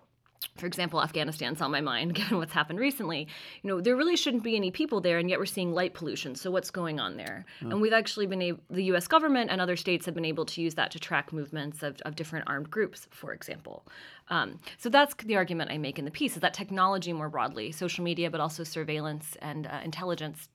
for 0.58 0.66
example, 0.66 1.02
Afghanistan's 1.02 1.62
on 1.62 1.72
my 1.72 1.82
mind 1.82 2.14
given 2.16 2.38
what's 2.38 2.54
happened 2.54 2.80
recently. 2.80 3.28
You 3.62 3.70
know, 3.70 3.82
there 3.82 3.96
really 3.96 4.16
shouldn't 4.16 4.44
be 4.44 4.56
any 4.56 4.72
people 4.72 5.02
there, 5.02 5.18
and 5.18 5.30
yet 5.30 5.40
we're 5.40 5.46
seeing 5.46 5.74
light 5.74 5.94
pollution. 5.94 6.36
So 6.36 6.52
what's 6.52 6.72
going 6.72 7.00
on 7.00 7.18
there? 7.18 7.46
Oh. 7.64 7.70
And 7.70 7.82
we've 7.82 7.94
actually 7.94 8.26
been 8.28 8.42
able, 8.42 8.60
the 8.70 8.84
U.S. 8.86 9.08
government 9.08 9.52
and 9.52 9.60
other 9.60 9.76
states 9.76 10.06
have 10.06 10.16
been 10.16 10.26
able 10.26 10.46
to 10.46 10.62
use 10.62 10.76
that 10.76 10.92
to 10.92 11.00
track 11.00 11.34
movements 11.34 11.84
of, 11.84 12.00
of 12.02 12.16
different 12.16 12.48
armed 12.48 12.70
groups, 12.70 13.08
for 13.12 13.34
example. 13.34 13.86
Um, 14.30 14.60
so 14.78 14.90
that's 14.90 15.14
the 15.16 15.36
argument 15.36 15.72
I 15.72 15.78
make 15.78 16.00
in 16.00 16.06
the 16.06 16.12
piece: 16.12 16.36
is 16.36 16.42
that 16.42 16.54
technology 16.54 17.14
more 17.14 17.30
broadly, 17.30 17.72
social 17.72 18.04
media, 18.04 18.32
but 18.32 18.40
also 18.40 18.64
surveillance 18.64 19.38
and 19.42 19.68
uh, 19.68 19.82
intelligence 19.84 20.50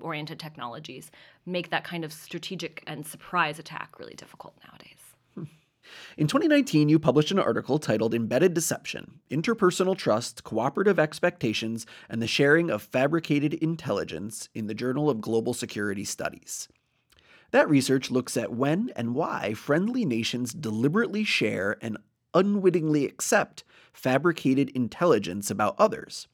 oriented 0.00 0.38
technologies 0.38 1.10
make 1.46 1.70
that 1.70 1.84
kind 1.84 2.04
of 2.04 2.12
strategic 2.12 2.82
and 2.86 3.06
surprise 3.06 3.58
attack 3.58 3.98
really 3.98 4.14
difficult 4.14 4.54
nowadays. 4.66 5.05
In 6.16 6.26
2019, 6.26 6.88
you 6.88 6.98
published 6.98 7.30
an 7.30 7.38
article 7.38 7.78
titled 7.78 8.14
Embedded 8.14 8.54
Deception 8.54 9.20
Interpersonal 9.30 9.96
Trust, 9.96 10.44
Cooperative 10.44 10.98
Expectations, 10.98 11.86
and 12.08 12.22
the 12.22 12.26
Sharing 12.26 12.70
of 12.70 12.82
Fabricated 12.82 13.54
Intelligence 13.54 14.48
in 14.54 14.66
the 14.66 14.74
Journal 14.74 15.10
of 15.10 15.20
Global 15.20 15.54
Security 15.54 16.04
Studies. 16.04 16.68
That 17.50 17.68
research 17.68 18.10
looks 18.10 18.36
at 18.36 18.52
when 18.52 18.90
and 18.96 19.14
why 19.14 19.54
friendly 19.54 20.04
nations 20.04 20.52
deliberately 20.52 21.24
share 21.24 21.76
and 21.80 21.96
unwittingly 22.34 23.06
accept 23.06 23.64
fabricated 23.92 24.70
intelligence 24.70 25.50
about 25.50 25.76
others. 25.78 26.28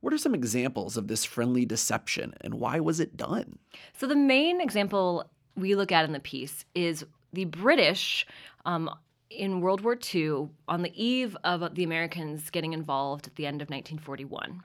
What 0.00 0.12
are 0.12 0.18
some 0.18 0.34
examples 0.34 0.96
of 0.96 1.08
this 1.08 1.24
friendly 1.24 1.64
deception 1.64 2.34
and 2.40 2.54
why 2.54 2.80
was 2.80 3.00
it 3.00 3.16
done? 3.16 3.58
So, 3.96 4.06
the 4.06 4.16
main 4.16 4.60
example 4.60 5.30
we 5.56 5.74
look 5.74 5.92
at 5.92 6.04
in 6.04 6.12
the 6.12 6.20
piece 6.20 6.64
is 6.74 7.04
the 7.32 7.44
British 7.44 8.26
um, 8.64 8.90
in 9.30 9.60
World 9.60 9.80
War 9.80 9.98
II, 10.14 10.48
on 10.68 10.82
the 10.82 11.02
eve 11.02 11.36
of 11.44 11.74
the 11.74 11.84
Americans 11.84 12.50
getting 12.50 12.72
involved 12.72 13.26
at 13.26 13.36
the 13.36 13.46
end 13.46 13.62
of 13.62 13.68
1941, 13.68 14.62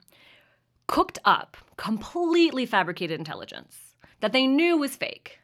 cooked 0.86 1.18
up 1.24 1.56
completely 1.76 2.66
fabricated 2.66 3.18
intelligence 3.18 3.96
that 4.20 4.32
they 4.32 4.46
knew 4.46 4.76
was 4.76 4.96
fake 4.96 5.38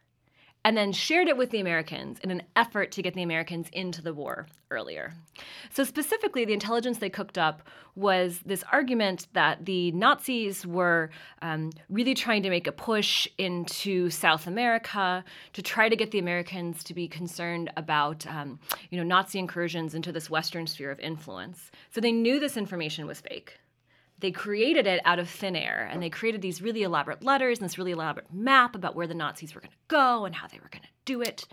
and 0.64 0.76
then 0.76 0.92
shared 0.92 1.28
it 1.28 1.36
with 1.36 1.50
the 1.50 1.60
Americans 1.60 2.18
in 2.20 2.30
an 2.30 2.42
effort 2.56 2.90
to 2.92 3.02
get 3.02 3.14
the 3.14 3.22
Americans 3.22 3.68
into 3.72 4.00
the 4.00 4.14
war 4.14 4.46
earlier. 4.70 5.12
So, 5.70 5.84
specifically, 5.84 6.44
the 6.44 6.54
intelligence 6.54 6.98
they 6.98 7.10
cooked 7.10 7.36
up 7.36 7.62
was 7.94 8.40
this 8.44 8.64
argument 8.72 9.28
that 9.34 9.66
the 9.66 9.92
Nazis 9.92 10.66
were 10.66 11.10
um, 11.42 11.70
really 11.88 12.14
trying 12.14 12.42
to 12.42 12.50
make 12.50 12.66
a 12.66 12.72
push 12.72 13.28
into 13.38 14.10
South 14.10 14.46
America 14.46 15.24
to 15.52 15.62
try 15.62 15.88
to 15.88 15.96
get 15.96 16.10
the 16.10 16.18
Americans 16.18 16.82
to 16.84 16.94
be 16.94 17.06
concerned 17.06 17.70
about, 17.76 18.26
um, 18.26 18.58
you 18.90 18.98
know, 18.98 19.04
Nazi 19.04 19.38
incursions 19.38 19.94
into 19.94 20.10
this 20.10 20.30
Western 20.30 20.66
sphere 20.66 20.90
of 20.90 20.98
influence. 21.00 21.70
So, 21.90 22.00
they 22.00 22.12
knew 22.12 22.40
this 22.40 22.56
information 22.56 23.06
was 23.06 23.20
fake 23.20 23.58
they 24.18 24.30
created 24.30 24.86
it 24.86 25.00
out 25.04 25.18
of 25.18 25.28
thin 25.28 25.56
air 25.56 25.88
and 25.90 26.02
they 26.02 26.10
created 26.10 26.40
these 26.40 26.62
really 26.62 26.82
elaborate 26.82 27.22
letters 27.22 27.58
and 27.58 27.64
this 27.64 27.78
really 27.78 27.92
elaborate 27.92 28.32
map 28.32 28.74
about 28.74 28.94
where 28.94 29.06
the 29.06 29.14
Nazis 29.14 29.54
were 29.54 29.60
going 29.60 29.72
to 29.72 29.76
go 29.88 30.24
and 30.24 30.34
how 30.34 30.46
they 30.46 30.58
were 30.58 30.70
going 30.70 30.82
to 30.82 30.88
do 31.04 31.20
it. 31.20 31.46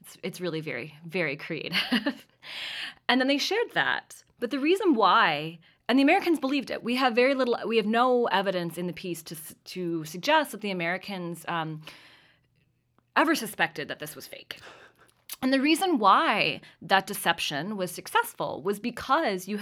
It's, 0.00 0.16
it's 0.22 0.40
really 0.40 0.60
very, 0.60 0.94
very 1.06 1.36
creative. 1.36 1.76
and 3.08 3.20
then 3.20 3.28
they 3.28 3.38
shared 3.38 3.72
that. 3.74 4.22
But 4.38 4.50
the 4.50 4.60
reason 4.60 4.94
why, 4.94 5.58
and 5.88 5.98
the 5.98 6.02
Americans 6.02 6.38
believed 6.38 6.70
it, 6.70 6.84
we 6.84 6.94
have 6.96 7.14
very 7.14 7.34
little, 7.34 7.58
we 7.66 7.76
have 7.76 7.86
no 7.86 8.26
evidence 8.26 8.78
in 8.78 8.86
the 8.86 8.92
piece 8.92 9.22
to, 9.24 9.36
to 9.64 10.04
suggest 10.04 10.52
that 10.52 10.60
the 10.60 10.70
Americans 10.70 11.44
um, 11.48 11.82
ever 13.16 13.34
suspected 13.34 13.88
that 13.88 13.98
this 13.98 14.14
was 14.14 14.26
fake. 14.26 14.58
And 15.42 15.52
the 15.52 15.60
reason 15.60 15.98
why 15.98 16.60
that 16.82 17.06
deception 17.06 17.76
was 17.76 17.90
successful 17.90 18.62
was 18.62 18.80
because 18.80 19.46
you 19.46 19.60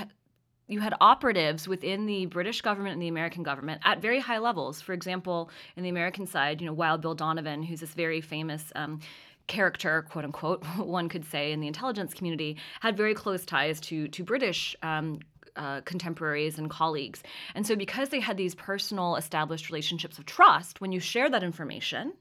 you 0.68 0.80
had 0.80 0.94
operatives 1.00 1.68
within 1.68 2.06
the 2.06 2.26
British 2.26 2.60
government 2.60 2.94
and 2.94 3.02
the 3.02 3.08
American 3.08 3.42
government 3.42 3.80
at 3.84 4.00
very 4.00 4.18
high 4.18 4.38
levels. 4.38 4.80
For 4.80 4.92
example, 4.92 5.50
in 5.76 5.82
the 5.82 5.88
American 5.88 6.26
side, 6.26 6.60
you 6.60 6.66
know, 6.66 6.72
Wild 6.72 7.00
Bill 7.00 7.14
Donovan, 7.14 7.62
who's 7.62 7.80
this 7.80 7.94
very 7.94 8.20
famous 8.20 8.72
um, 8.74 9.00
character, 9.46 10.06
quote 10.10 10.24
unquote, 10.24 10.64
one 10.78 11.08
could 11.08 11.24
say, 11.24 11.52
in 11.52 11.60
the 11.60 11.68
intelligence 11.68 12.14
community, 12.14 12.56
had 12.80 12.96
very 12.96 13.14
close 13.14 13.44
ties 13.44 13.80
to 13.82 14.08
to 14.08 14.24
British. 14.24 14.76
Um, 14.82 15.20
uh, 15.56 15.80
contemporaries 15.86 16.58
and 16.58 16.68
colleagues. 16.68 17.22
And 17.54 17.66
so, 17.66 17.76
because 17.76 18.10
they 18.10 18.20
had 18.20 18.36
these 18.36 18.54
personal 18.54 19.16
established 19.16 19.70
relationships 19.70 20.18
of 20.18 20.26
trust, 20.26 20.82
when 20.82 20.92
you 20.92 21.00
share 21.00 21.30
that 21.30 21.42
information, 21.42 22.12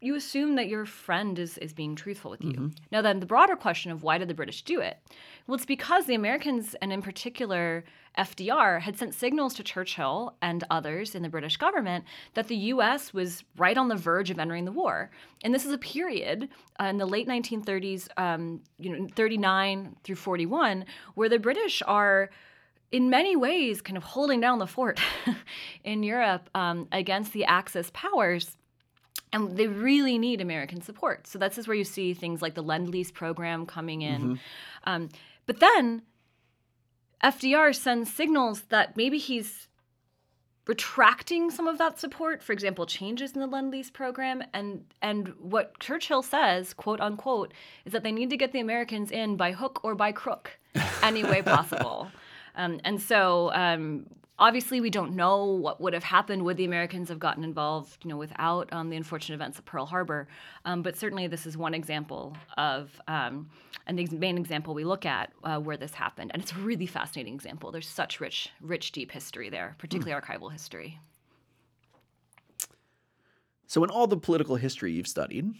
you 0.00 0.14
assume 0.14 0.56
that 0.56 0.68
your 0.68 0.84
friend 0.84 1.38
is, 1.38 1.58
is 1.58 1.72
being 1.72 1.94
truthful 1.94 2.30
with 2.30 2.42
you. 2.44 2.52
Mm-hmm. 2.52 2.68
Now, 2.92 3.02
then, 3.02 3.20
the 3.20 3.26
broader 3.26 3.56
question 3.56 3.90
of 3.90 4.02
why 4.02 4.18
did 4.18 4.28
the 4.28 4.34
British 4.34 4.62
do 4.62 4.80
it? 4.80 4.98
Well, 5.46 5.54
it's 5.54 5.66
because 5.66 6.06
the 6.06 6.14
Americans, 6.14 6.74
and 6.82 6.92
in 6.92 7.02
particular 7.02 7.84
FDR, 8.18 8.80
had 8.80 8.98
sent 8.98 9.14
signals 9.14 9.54
to 9.54 9.62
Churchill 9.62 10.34
and 10.42 10.64
others 10.70 11.14
in 11.14 11.22
the 11.22 11.28
British 11.28 11.56
government 11.56 12.04
that 12.34 12.48
the 12.48 12.56
U.S. 12.56 13.14
was 13.14 13.44
right 13.56 13.76
on 13.76 13.88
the 13.88 13.96
verge 13.96 14.30
of 14.30 14.38
entering 14.38 14.64
the 14.64 14.72
war. 14.72 15.10
And 15.42 15.54
this 15.54 15.64
is 15.64 15.72
a 15.72 15.78
period 15.78 16.48
uh, 16.80 16.84
in 16.84 16.98
the 16.98 17.06
late 17.06 17.28
1930s, 17.28 18.08
um, 18.16 18.60
you 18.78 18.90
know, 18.90 19.08
39 19.14 19.96
through 20.04 20.16
41, 20.16 20.84
where 21.14 21.28
the 21.28 21.38
British 21.38 21.82
are 21.86 22.30
in 22.92 23.10
many 23.10 23.36
ways 23.36 23.80
kind 23.80 23.96
of 23.96 24.04
holding 24.04 24.40
down 24.40 24.58
the 24.58 24.66
fort 24.66 25.00
in 25.84 26.02
Europe 26.02 26.48
um, 26.54 26.86
against 26.92 27.32
the 27.32 27.44
Axis 27.44 27.90
powers 27.92 28.56
and 29.36 29.56
they 29.56 29.66
really 29.66 30.18
need 30.18 30.40
American 30.40 30.80
support. 30.80 31.26
So 31.26 31.38
that's 31.38 31.56
just 31.56 31.68
where 31.68 31.76
you 31.76 31.84
see 31.84 32.14
things 32.14 32.40
like 32.40 32.54
the 32.54 32.62
Lend 32.62 32.88
Lease 32.88 33.10
program 33.10 33.66
coming 33.66 34.02
in. 34.02 34.22
Mm-hmm. 34.22 34.34
Um, 34.84 35.08
but 35.44 35.60
then 35.60 36.02
FDR 37.22 37.74
sends 37.74 38.12
signals 38.12 38.62
that 38.70 38.96
maybe 38.96 39.18
he's 39.18 39.68
retracting 40.66 41.50
some 41.50 41.68
of 41.68 41.76
that 41.78 42.00
support. 42.00 42.42
For 42.42 42.52
example, 42.52 42.86
changes 42.86 43.32
in 43.32 43.40
the 43.40 43.46
Lend 43.46 43.70
Lease 43.70 43.90
program, 43.90 44.42
and 44.54 44.84
and 45.02 45.28
what 45.38 45.78
Churchill 45.78 46.22
says, 46.22 46.72
quote 46.72 47.00
unquote, 47.00 47.52
is 47.84 47.92
that 47.92 48.02
they 48.02 48.12
need 48.12 48.30
to 48.30 48.36
get 48.36 48.52
the 48.52 48.60
Americans 48.60 49.10
in 49.10 49.36
by 49.36 49.52
hook 49.52 49.80
or 49.84 49.94
by 49.94 50.12
crook, 50.12 50.58
any 51.02 51.22
way 51.22 51.42
possible. 51.56 52.10
Um, 52.56 52.80
and 52.84 53.00
so 53.00 53.52
um, 53.52 54.06
obviously 54.38 54.80
we 54.80 54.90
don't 54.90 55.14
know 55.14 55.44
what 55.44 55.80
would 55.80 55.94
have 55.94 56.04
happened. 56.04 56.44
Would 56.44 56.56
the 56.56 56.64
americans 56.64 57.08
have 57.08 57.18
gotten 57.18 57.44
involved 57.44 58.04
you 58.04 58.10
know 58.10 58.16
without 58.16 58.72
um, 58.72 58.90
the 58.90 58.96
unfortunate 58.96 59.34
events 59.34 59.58
of 59.58 59.64
pearl 59.64 59.86
harbor? 59.86 60.28
Um, 60.64 60.82
but 60.82 60.96
certainly 60.96 61.26
this 61.26 61.46
is 61.46 61.56
one 61.56 61.74
example 61.74 62.36
of 62.56 63.00
um, 63.08 63.50
and 63.86 63.98
the 63.98 64.06
main 64.16 64.38
example 64.38 64.74
we 64.74 64.84
look 64.84 65.06
at 65.06 65.32
uh, 65.44 65.58
where 65.58 65.76
this 65.76 65.94
happened. 65.94 66.30
And 66.34 66.42
it's 66.42 66.52
a 66.52 66.56
really 66.56 66.86
fascinating 66.86 67.34
example. 67.34 67.70
There's 67.70 67.88
such 67.88 68.20
rich 68.20 68.50
rich 68.60 68.92
deep 68.92 69.12
history 69.12 69.50
there 69.50 69.74
particularly 69.78 70.20
mm. 70.20 70.24
archival 70.24 70.52
history. 70.52 71.00
So 73.68 73.82
in 73.82 73.90
all 73.90 74.06
the 74.06 74.16
political 74.16 74.56
history 74.56 74.92
you've 74.92 75.08
studied 75.08 75.52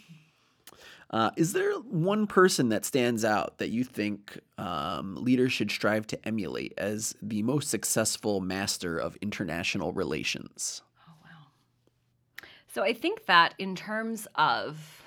uh, 1.10 1.30
is 1.36 1.52
there 1.52 1.72
one 1.74 2.26
person 2.26 2.68
that 2.70 2.84
stands 2.84 3.24
out 3.24 3.58
that 3.58 3.68
you 3.68 3.84
think 3.84 4.38
um, 4.58 5.16
leaders 5.16 5.52
should 5.52 5.70
strive 5.70 6.06
to 6.08 6.26
emulate 6.26 6.74
as 6.76 7.14
the 7.22 7.42
most 7.42 7.70
successful 7.70 8.40
master 8.40 8.98
of 8.98 9.16
international 9.22 9.92
relations? 9.92 10.82
Oh, 11.08 11.12
wow. 11.22 12.48
So 12.66 12.82
I 12.82 12.92
think 12.92 13.26
that 13.26 13.54
in 13.58 13.76
terms 13.76 14.26
of 14.34 15.04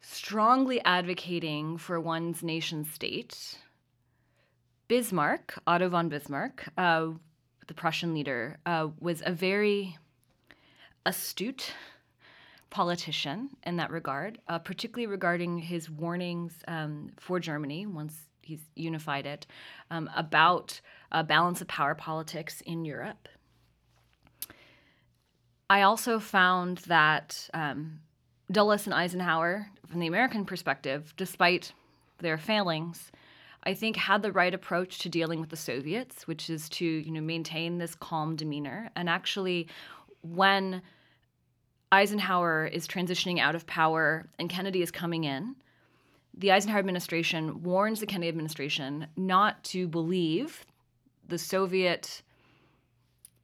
strongly 0.00 0.80
advocating 0.84 1.76
for 1.76 2.00
one's 2.00 2.42
nation 2.42 2.84
state, 2.84 3.58
Bismarck, 4.88 5.58
Otto 5.66 5.90
von 5.90 6.08
Bismarck, 6.08 6.66
uh, 6.78 7.08
the 7.66 7.74
Prussian 7.74 8.14
leader, 8.14 8.58
uh, 8.64 8.88
was 9.00 9.22
a 9.26 9.32
very 9.32 9.98
astute 11.04 11.74
politician 12.74 13.50
in 13.62 13.76
that 13.76 13.92
regard, 13.92 14.36
uh, 14.48 14.58
particularly 14.58 15.06
regarding 15.06 15.58
his 15.58 15.88
warnings 15.88 16.52
um, 16.66 17.12
for 17.20 17.38
Germany 17.38 17.86
once 17.86 18.26
he's 18.42 18.68
unified 18.74 19.26
it 19.26 19.46
um, 19.92 20.10
about 20.16 20.80
a 21.12 21.22
balance 21.22 21.60
of 21.60 21.68
power 21.68 21.94
politics 21.94 22.60
in 22.62 22.84
Europe. 22.84 23.28
I 25.70 25.82
also 25.82 26.18
found 26.18 26.78
that 26.88 27.48
um, 27.54 28.00
Dulles 28.50 28.86
and 28.86 28.94
Eisenhower, 28.94 29.68
from 29.86 30.00
the 30.00 30.08
American 30.08 30.44
perspective, 30.44 31.14
despite 31.16 31.72
their 32.18 32.36
failings, 32.36 33.12
I 33.62 33.74
think 33.74 33.94
had 33.94 34.22
the 34.22 34.32
right 34.32 34.52
approach 34.52 34.98
to 34.98 35.08
dealing 35.08 35.38
with 35.40 35.50
the 35.50 35.56
Soviets, 35.56 36.26
which 36.26 36.50
is 36.50 36.68
to 36.70 36.84
you 36.84 37.12
know 37.12 37.20
maintain 37.20 37.78
this 37.78 37.94
calm 37.94 38.34
demeanor 38.34 38.90
and 38.96 39.08
actually 39.08 39.68
when 40.22 40.82
Eisenhower 41.94 42.66
is 42.66 42.88
transitioning 42.88 43.38
out 43.38 43.54
of 43.54 43.68
power 43.68 44.26
and 44.36 44.50
Kennedy 44.50 44.82
is 44.82 44.90
coming 44.90 45.22
in, 45.22 45.54
the 46.36 46.50
Eisenhower 46.50 46.80
administration 46.80 47.62
warns 47.62 48.00
the 48.00 48.06
Kennedy 48.06 48.28
administration 48.28 49.06
not 49.16 49.62
to 49.64 49.86
believe 49.86 50.64
the 51.28 51.38
Soviet 51.38 52.22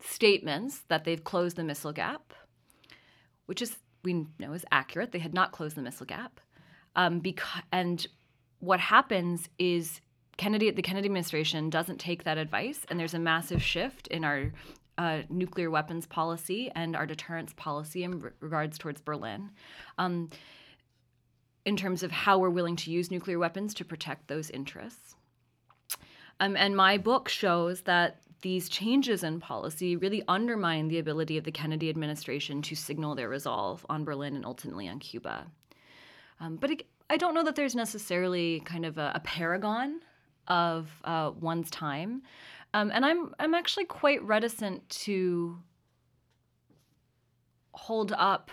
statements 0.00 0.82
that 0.88 1.04
they've 1.04 1.22
closed 1.22 1.56
the 1.56 1.62
missile 1.62 1.92
gap, 1.92 2.34
which 3.46 3.62
is 3.62 3.76
we 4.02 4.26
know 4.40 4.52
is 4.52 4.64
accurate. 4.72 5.12
They 5.12 5.20
had 5.20 5.34
not 5.34 5.52
closed 5.52 5.76
the 5.76 5.82
missile 5.82 6.06
gap, 6.06 6.40
um, 6.96 7.22
and 7.70 8.04
what 8.58 8.80
happens 8.80 9.48
is 9.60 10.00
Kennedy, 10.38 10.70
the 10.70 10.82
Kennedy 10.82 11.06
administration 11.06 11.70
doesn't 11.70 11.98
take 11.98 12.24
that 12.24 12.38
advice, 12.38 12.84
and 12.88 12.98
there's 12.98 13.14
a 13.14 13.18
massive 13.18 13.62
shift 13.62 14.08
in 14.08 14.24
our 14.24 14.52
uh, 15.00 15.22
nuclear 15.30 15.70
weapons 15.70 16.04
policy 16.04 16.70
and 16.74 16.94
our 16.94 17.06
deterrence 17.06 17.54
policy 17.56 18.04
in 18.04 18.20
re- 18.20 18.30
regards 18.40 18.76
towards 18.76 19.00
Berlin. 19.00 19.50
Um, 19.96 20.28
in 21.64 21.74
terms 21.74 22.02
of 22.02 22.10
how 22.10 22.38
we're 22.38 22.50
willing 22.50 22.76
to 22.76 22.90
use 22.90 23.10
nuclear 23.10 23.38
weapons 23.38 23.72
to 23.74 23.84
protect 23.84 24.28
those 24.28 24.50
interests. 24.50 25.14
Um, 26.38 26.54
and 26.54 26.76
my 26.76 26.98
book 26.98 27.30
shows 27.30 27.82
that 27.82 28.20
these 28.42 28.68
changes 28.68 29.24
in 29.24 29.40
policy 29.40 29.96
really 29.96 30.22
undermine 30.28 30.88
the 30.88 30.98
ability 30.98 31.38
of 31.38 31.44
the 31.44 31.52
Kennedy 31.52 31.88
administration 31.88 32.60
to 32.62 32.74
signal 32.74 33.14
their 33.14 33.28
resolve 33.28 33.86
on 33.88 34.04
Berlin 34.04 34.36
and 34.36 34.44
ultimately 34.44 34.86
on 34.86 34.98
Cuba. 34.98 35.46
Um, 36.40 36.56
but 36.56 36.70
I 37.08 37.16
don't 37.16 37.34
know 37.34 37.44
that 37.44 37.56
there's 37.56 37.74
necessarily 37.74 38.60
kind 38.60 38.84
of 38.84 38.98
a, 38.98 39.12
a 39.14 39.20
paragon 39.20 40.00
of 40.48 40.90
uh, 41.04 41.32
one's 41.38 41.70
time. 41.70 42.22
Um, 42.72 42.90
and 42.94 43.04
I'm 43.04 43.34
I'm 43.38 43.54
actually 43.54 43.84
quite 43.84 44.22
reticent 44.22 44.88
to 44.90 45.58
hold 47.72 48.12
up 48.12 48.50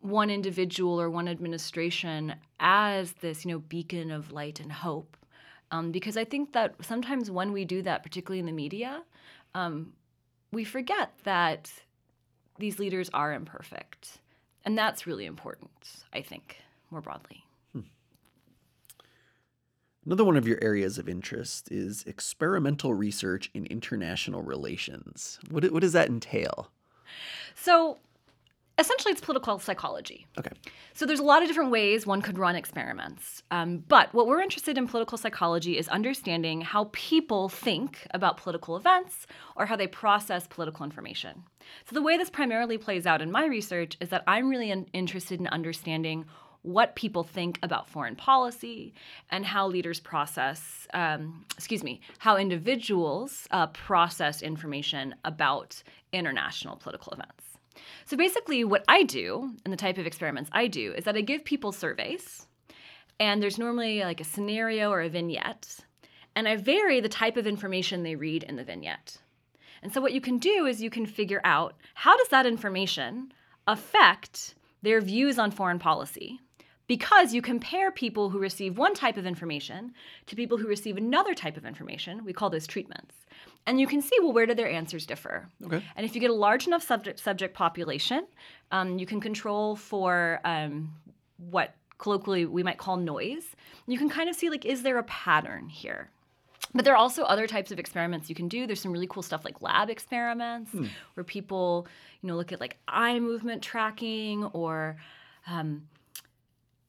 one 0.00 0.30
individual 0.30 1.00
or 1.00 1.10
one 1.10 1.28
administration 1.28 2.34
as 2.58 3.12
this 3.14 3.44
you 3.44 3.50
know 3.52 3.58
beacon 3.58 4.10
of 4.10 4.32
light 4.32 4.60
and 4.60 4.72
hope. 4.72 5.16
Um, 5.72 5.92
because 5.92 6.16
i 6.16 6.24
think 6.24 6.52
that 6.52 6.74
sometimes 6.80 7.30
when 7.30 7.52
we 7.52 7.64
do 7.64 7.80
that 7.82 8.02
particularly 8.02 8.40
in 8.40 8.46
the 8.46 8.52
media 8.52 9.02
um, 9.54 9.92
we 10.50 10.64
forget 10.64 11.12
that 11.22 11.70
these 12.58 12.80
leaders 12.80 13.08
are 13.14 13.32
imperfect. 13.32 14.18
And 14.64 14.76
that's 14.76 15.06
really 15.06 15.26
important 15.26 16.04
i 16.12 16.22
think 16.22 16.56
more 16.90 17.00
broadly 17.00 17.44
Another 20.06 20.24
one 20.24 20.36
of 20.36 20.48
your 20.48 20.58
areas 20.62 20.96
of 20.98 21.08
interest 21.08 21.70
is 21.70 22.04
experimental 22.04 22.94
research 22.94 23.50
in 23.52 23.66
international 23.66 24.42
relations. 24.42 25.38
What, 25.50 25.70
what 25.72 25.80
does 25.80 25.92
that 25.92 26.08
entail? 26.08 26.70
So, 27.54 27.98
essentially, 28.78 29.12
it's 29.12 29.20
political 29.20 29.58
psychology. 29.58 30.26
Okay. 30.38 30.52
So, 30.94 31.04
there's 31.04 31.20
a 31.20 31.24
lot 31.24 31.42
of 31.42 31.48
different 31.48 31.70
ways 31.70 32.06
one 32.06 32.22
could 32.22 32.38
run 32.38 32.56
experiments. 32.56 33.42
Um, 33.50 33.84
but 33.88 34.14
what 34.14 34.26
we're 34.26 34.40
interested 34.40 34.78
in 34.78 34.88
political 34.88 35.18
psychology 35.18 35.76
is 35.76 35.86
understanding 35.88 36.62
how 36.62 36.88
people 36.92 37.50
think 37.50 38.06
about 38.12 38.38
political 38.38 38.76
events 38.76 39.26
or 39.54 39.66
how 39.66 39.76
they 39.76 39.86
process 39.86 40.46
political 40.46 40.82
information. 40.82 41.44
So, 41.84 41.94
the 41.94 42.02
way 42.02 42.16
this 42.16 42.30
primarily 42.30 42.78
plays 42.78 43.04
out 43.04 43.20
in 43.20 43.30
my 43.30 43.44
research 43.44 43.98
is 44.00 44.08
that 44.08 44.24
I'm 44.26 44.48
really 44.48 44.70
in- 44.70 44.86
interested 44.94 45.40
in 45.40 45.46
understanding 45.48 46.24
what 46.62 46.94
people 46.94 47.24
think 47.24 47.58
about 47.62 47.88
foreign 47.88 48.16
policy 48.16 48.92
and 49.30 49.46
how 49.46 49.66
leaders 49.66 49.98
process, 49.98 50.86
um, 50.92 51.44
excuse 51.56 51.82
me, 51.82 52.00
how 52.18 52.36
individuals 52.36 53.46
uh, 53.50 53.66
process 53.68 54.42
information 54.42 55.14
about 55.24 55.82
international 56.12 56.76
political 56.76 57.12
events. 57.12 57.44
So 58.04 58.16
basically, 58.16 58.64
what 58.64 58.84
I 58.88 59.04
do 59.04 59.54
and 59.64 59.72
the 59.72 59.78
type 59.78 59.96
of 59.96 60.06
experiments 60.06 60.50
I 60.52 60.66
do 60.66 60.92
is 60.92 61.04
that 61.04 61.16
I 61.16 61.22
give 61.22 61.44
people 61.44 61.72
surveys, 61.72 62.46
and 63.18 63.42
there's 63.42 63.58
normally 63.58 64.00
like 64.00 64.20
a 64.20 64.24
scenario 64.24 64.90
or 64.90 65.00
a 65.00 65.08
vignette, 65.08 65.78
and 66.34 66.46
I 66.46 66.56
vary 66.56 67.00
the 67.00 67.08
type 67.08 67.36
of 67.36 67.46
information 67.46 68.02
they 68.02 68.16
read 68.16 68.42
in 68.42 68.56
the 68.56 68.64
vignette. 68.64 69.18
And 69.82 69.92
so 69.94 70.00
what 70.00 70.12
you 70.12 70.20
can 70.20 70.38
do 70.38 70.66
is 70.66 70.82
you 70.82 70.90
can 70.90 71.06
figure 71.06 71.40
out 71.42 71.74
how 71.94 72.16
does 72.18 72.28
that 72.28 72.44
information 72.44 73.32
affect 73.66 74.54
their 74.82 75.00
views 75.00 75.38
on 75.38 75.50
foreign 75.50 75.78
policy 75.78 76.40
because 76.90 77.32
you 77.32 77.40
compare 77.40 77.92
people 77.92 78.30
who 78.30 78.40
receive 78.40 78.76
one 78.76 78.94
type 78.94 79.16
of 79.16 79.24
information 79.24 79.94
to 80.26 80.34
people 80.34 80.58
who 80.58 80.66
receive 80.66 80.96
another 80.96 81.34
type 81.34 81.56
of 81.56 81.64
information. 81.64 82.24
We 82.24 82.32
call 82.32 82.50
those 82.50 82.66
treatments. 82.66 83.14
And 83.64 83.78
you 83.78 83.86
can 83.86 84.02
see, 84.02 84.16
well, 84.18 84.32
where 84.32 84.44
do 84.44 84.56
their 84.56 84.68
answers 84.68 85.06
differ? 85.06 85.46
Okay. 85.64 85.84
And 85.94 86.04
if 86.04 86.16
you 86.16 86.20
get 86.20 86.30
a 86.30 86.34
large 86.34 86.66
enough 86.66 86.82
subject, 86.82 87.20
subject 87.20 87.54
population, 87.54 88.26
um, 88.72 88.98
you 88.98 89.06
can 89.06 89.20
control 89.20 89.76
for 89.76 90.40
um, 90.44 90.92
what 91.48 91.76
colloquially 91.98 92.44
we 92.44 92.64
might 92.64 92.78
call 92.78 92.96
noise. 92.96 93.54
You 93.86 93.96
can 93.96 94.08
kind 94.08 94.28
of 94.28 94.34
see, 94.34 94.50
like, 94.50 94.64
is 94.64 94.82
there 94.82 94.98
a 94.98 95.04
pattern 95.04 95.68
here? 95.68 96.10
But 96.74 96.84
there 96.84 96.94
are 96.94 96.96
also 96.96 97.22
other 97.22 97.46
types 97.46 97.70
of 97.70 97.78
experiments 97.78 98.28
you 98.28 98.34
can 98.34 98.48
do. 98.48 98.66
There's 98.66 98.80
some 98.80 98.90
really 98.90 99.06
cool 99.08 99.22
stuff 99.22 99.44
like 99.44 99.62
lab 99.62 99.90
experiments 99.90 100.72
where 101.14 101.22
people, 101.22 101.86
you 102.20 102.26
know, 102.26 102.34
look 102.34 102.50
at 102.50 102.58
like 102.58 102.78
eye 102.88 103.20
movement 103.20 103.62
tracking 103.62 104.42
or 104.46 104.96
um, 105.46 105.82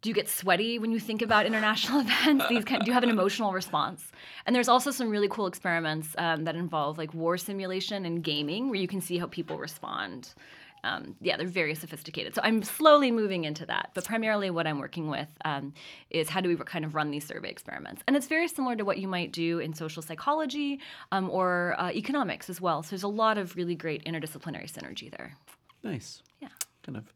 do 0.01 0.09
you 0.09 0.15
get 0.15 0.27
sweaty 0.27 0.79
when 0.79 0.91
you 0.91 0.99
think 0.99 1.21
about 1.21 1.45
international 1.45 1.99
events? 2.05 2.45
These 2.49 2.65
kind, 2.65 2.81
do 2.81 2.87
you 2.87 2.93
have 2.93 3.03
an 3.03 3.09
emotional 3.09 3.53
response? 3.53 4.11
And 4.45 4.55
there's 4.55 4.67
also 4.67 4.91
some 4.91 5.09
really 5.09 5.27
cool 5.29 5.47
experiments 5.47 6.15
um, 6.17 6.43
that 6.45 6.55
involve 6.55 6.97
like 6.97 7.13
war 7.13 7.37
simulation 7.37 8.05
and 8.05 8.23
gaming 8.23 8.69
where 8.69 8.79
you 8.79 8.87
can 8.87 9.01
see 9.01 9.17
how 9.17 9.27
people 9.27 9.57
respond. 9.57 10.33
Um, 10.83 11.15
yeah, 11.21 11.37
they're 11.37 11.45
very 11.45 11.75
sophisticated. 11.75 12.33
So 12.33 12.41
I'm 12.43 12.63
slowly 12.63 13.11
moving 13.11 13.43
into 13.43 13.67
that. 13.67 13.91
But 13.93 14.03
primarily, 14.05 14.49
what 14.49 14.65
I'm 14.65 14.79
working 14.79 15.09
with 15.09 15.27
um, 15.45 15.73
is 16.09 16.27
how 16.27 16.41
do 16.41 16.49
we 16.49 16.55
kind 16.55 16.83
of 16.83 16.95
run 16.95 17.11
these 17.11 17.23
survey 17.23 17.49
experiments? 17.49 18.01
And 18.07 18.15
it's 18.15 18.25
very 18.25 18.47
similar 18.47 18.75
to 18.75 18.83
what 18.83 18.97
you 18.97 19.07
might 19.07 19.31
do 19.31 19.59
in 19.59 19.75
social 19.75 20.01
psychology 20.01 20.79
um, 21.11 21.29
or 21.29 21.75
uh, 21.77 21.91
economics 21.91 22.49
as 22.49 22.59
well. 22.59 22.81
So 22.81 22.89
there's 22.89 23.03
a 23.03 23.07
lot 23.07 23.37
of 23.37 23.55
really 23.55 23.75
great 23.75 24.03
interdisciplinary 24.05 24.71
synergy 24.71 25.15
there. 25.15 25.37
Nice. 25.83 26.23
Yeah. 26.39 26.49
Kind 26.83 26.97
of 26.97 27.13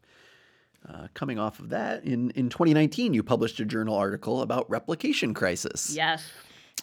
uh, 0.88 1.08
coming 1.14 1.38
off 1.38 1.58
of 1.58 1.70
that, 1.70 2.04
in, 2.04 2.30
in 2.30 2.48
2019, 2.48 3.14
you 3.14 3.22
published 3.22 3.60
a 3.60 3.64
journal 3.64 3.94
article 3.94 4.42
about 4.42 4.68
replication 4.70 5.34
crisis. 5.34 5.90
Yes. 5.94 6.24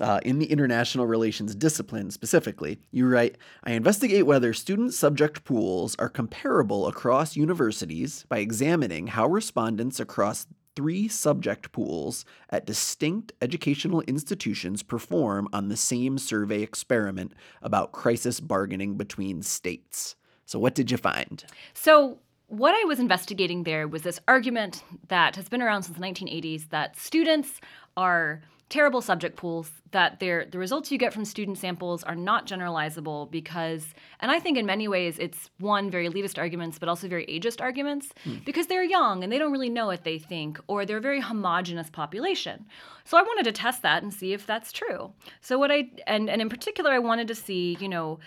Uh, 0.01 0.19
in 0.25 0.39
the 0.39 0.47
international 0.47 1.05
relations 1.05 1.53
discipline 1.53 2.09
specifically, 2.09 2.79
you 2.91 3.07
write 3.07 3.37
I 3.63 3.73
investigate 3.73 4.25
whether 4.25 4.51
student 4.51 4.93
subject 4.93 5.43
pools 5.43 5.95
are 5.99 6.09
comparable 6.09 6.87
across 6.87 7.35
universities 7.35 8.25
by 8.27 8.39
examining 8.39 9.07
how 9.07 9.27
respondents 9.27 9.99
across 9.99 10.47
three 10.75 11.07
subject 11.07 11.71
pools 11.71 12.25
at 12.49 12.65
distinct 12.65 13.33
educational 13.41 14.01
institutions 14.01 14.81
perform 14.81 15.47
on 15.53 15.69
the 15.69 15.77
same 15.77 16.17
survey 16.17 16.61
experiment 16.61 17.33
about 17.61 17.91
crisis 17.91 18.39
bargaining 18.39 18.95
between 18.95 19.43
states. 19.43 20.15
So, 20.45 20.59
what 20.59 20.75
did 20.75 20.91
you 20.91 20.97
find? 20.97 21.43
So, 21.73 22.19
what 22.47 22.75
I 22.75 22.83
was 22.85 22.99
investigating 22.99 23.63
there 23.63 23.87
was 23.87 24.03
this 24.03 24.19
argument 24.27 24.83
that 25.07 25.35
has 25.35 25.49
been 25.49 25.61
around 25.61 25.83
since 25.83 25.97
the 25.97 26.03
1980s 26.03 26.69
that 26.69 26.97
students 26.97 27.59
are 27.97 28.41
terrible 28.69 29.01
subject 29.01 29.35
pools 29.35 29.69
that 29.91 30.19
the 30.19 30.47
results 30.53 30.91
you 30.91 30.97
get 30.97 31.13
from 31.13 31.25
student 31.25 31.59
samples 31.59 32.03
are 32.03 32.15
not 32.15 32.47
generalizable 32.47 33.29
because 33.29 33.93
and 34.19 34.31
i 34.31 34.39
think 34.39 34.57
in 34.57 34.65
many 34.65 34.87
ways 34.87 35.19
it's 35.19 35.51
one 35.59 35.91
very 35.91 36.09
elitist 36.09 36.39
arguments 36.39 36.79
but 36.79 36.89
also 36.89 37.07
very 37.07 37.23
ageist 37.27 37.61
arguments 37.61 38.09
because 38.45 38.65
they're 38.65 38.83
young 38.83 39.23
and 39.23 39.31
they 39.31 39.37
don't 39.37 39.51
really 39.51 39.69
know 39.69 39.85
what 39.85 40.03
they 40.03 40.17
think 40.17 40.59
or 40.65 40.85
they're 40.85 40.97
a 40.97 41.01
very 41.01 41.21
homogenous 41.21 41.91
population. 41.91 42.65
So 43.03 43.15
i 43.17 43.21
wanted 43.21 43.43
to 43.43 43.51
test 43.51 43.83
that 43.83 44.01
and 44.01 44.11
see 44.11 44.33
if 44.33 44.47
that's 44.47 44.71
true. 44.71 45.11
So 45.41 45.59
what 45.59 45.71
i 45.71 45.89
and, 46.07 46.27
and 46.27 46.41
in 46.41 46.49
particular 46.49 46.89
i 46.91 46.99
wanted 46.99 47.27
to 47.27 47.35
see 47.35 47.77
you 47.79 47.89
know 47.89 48.19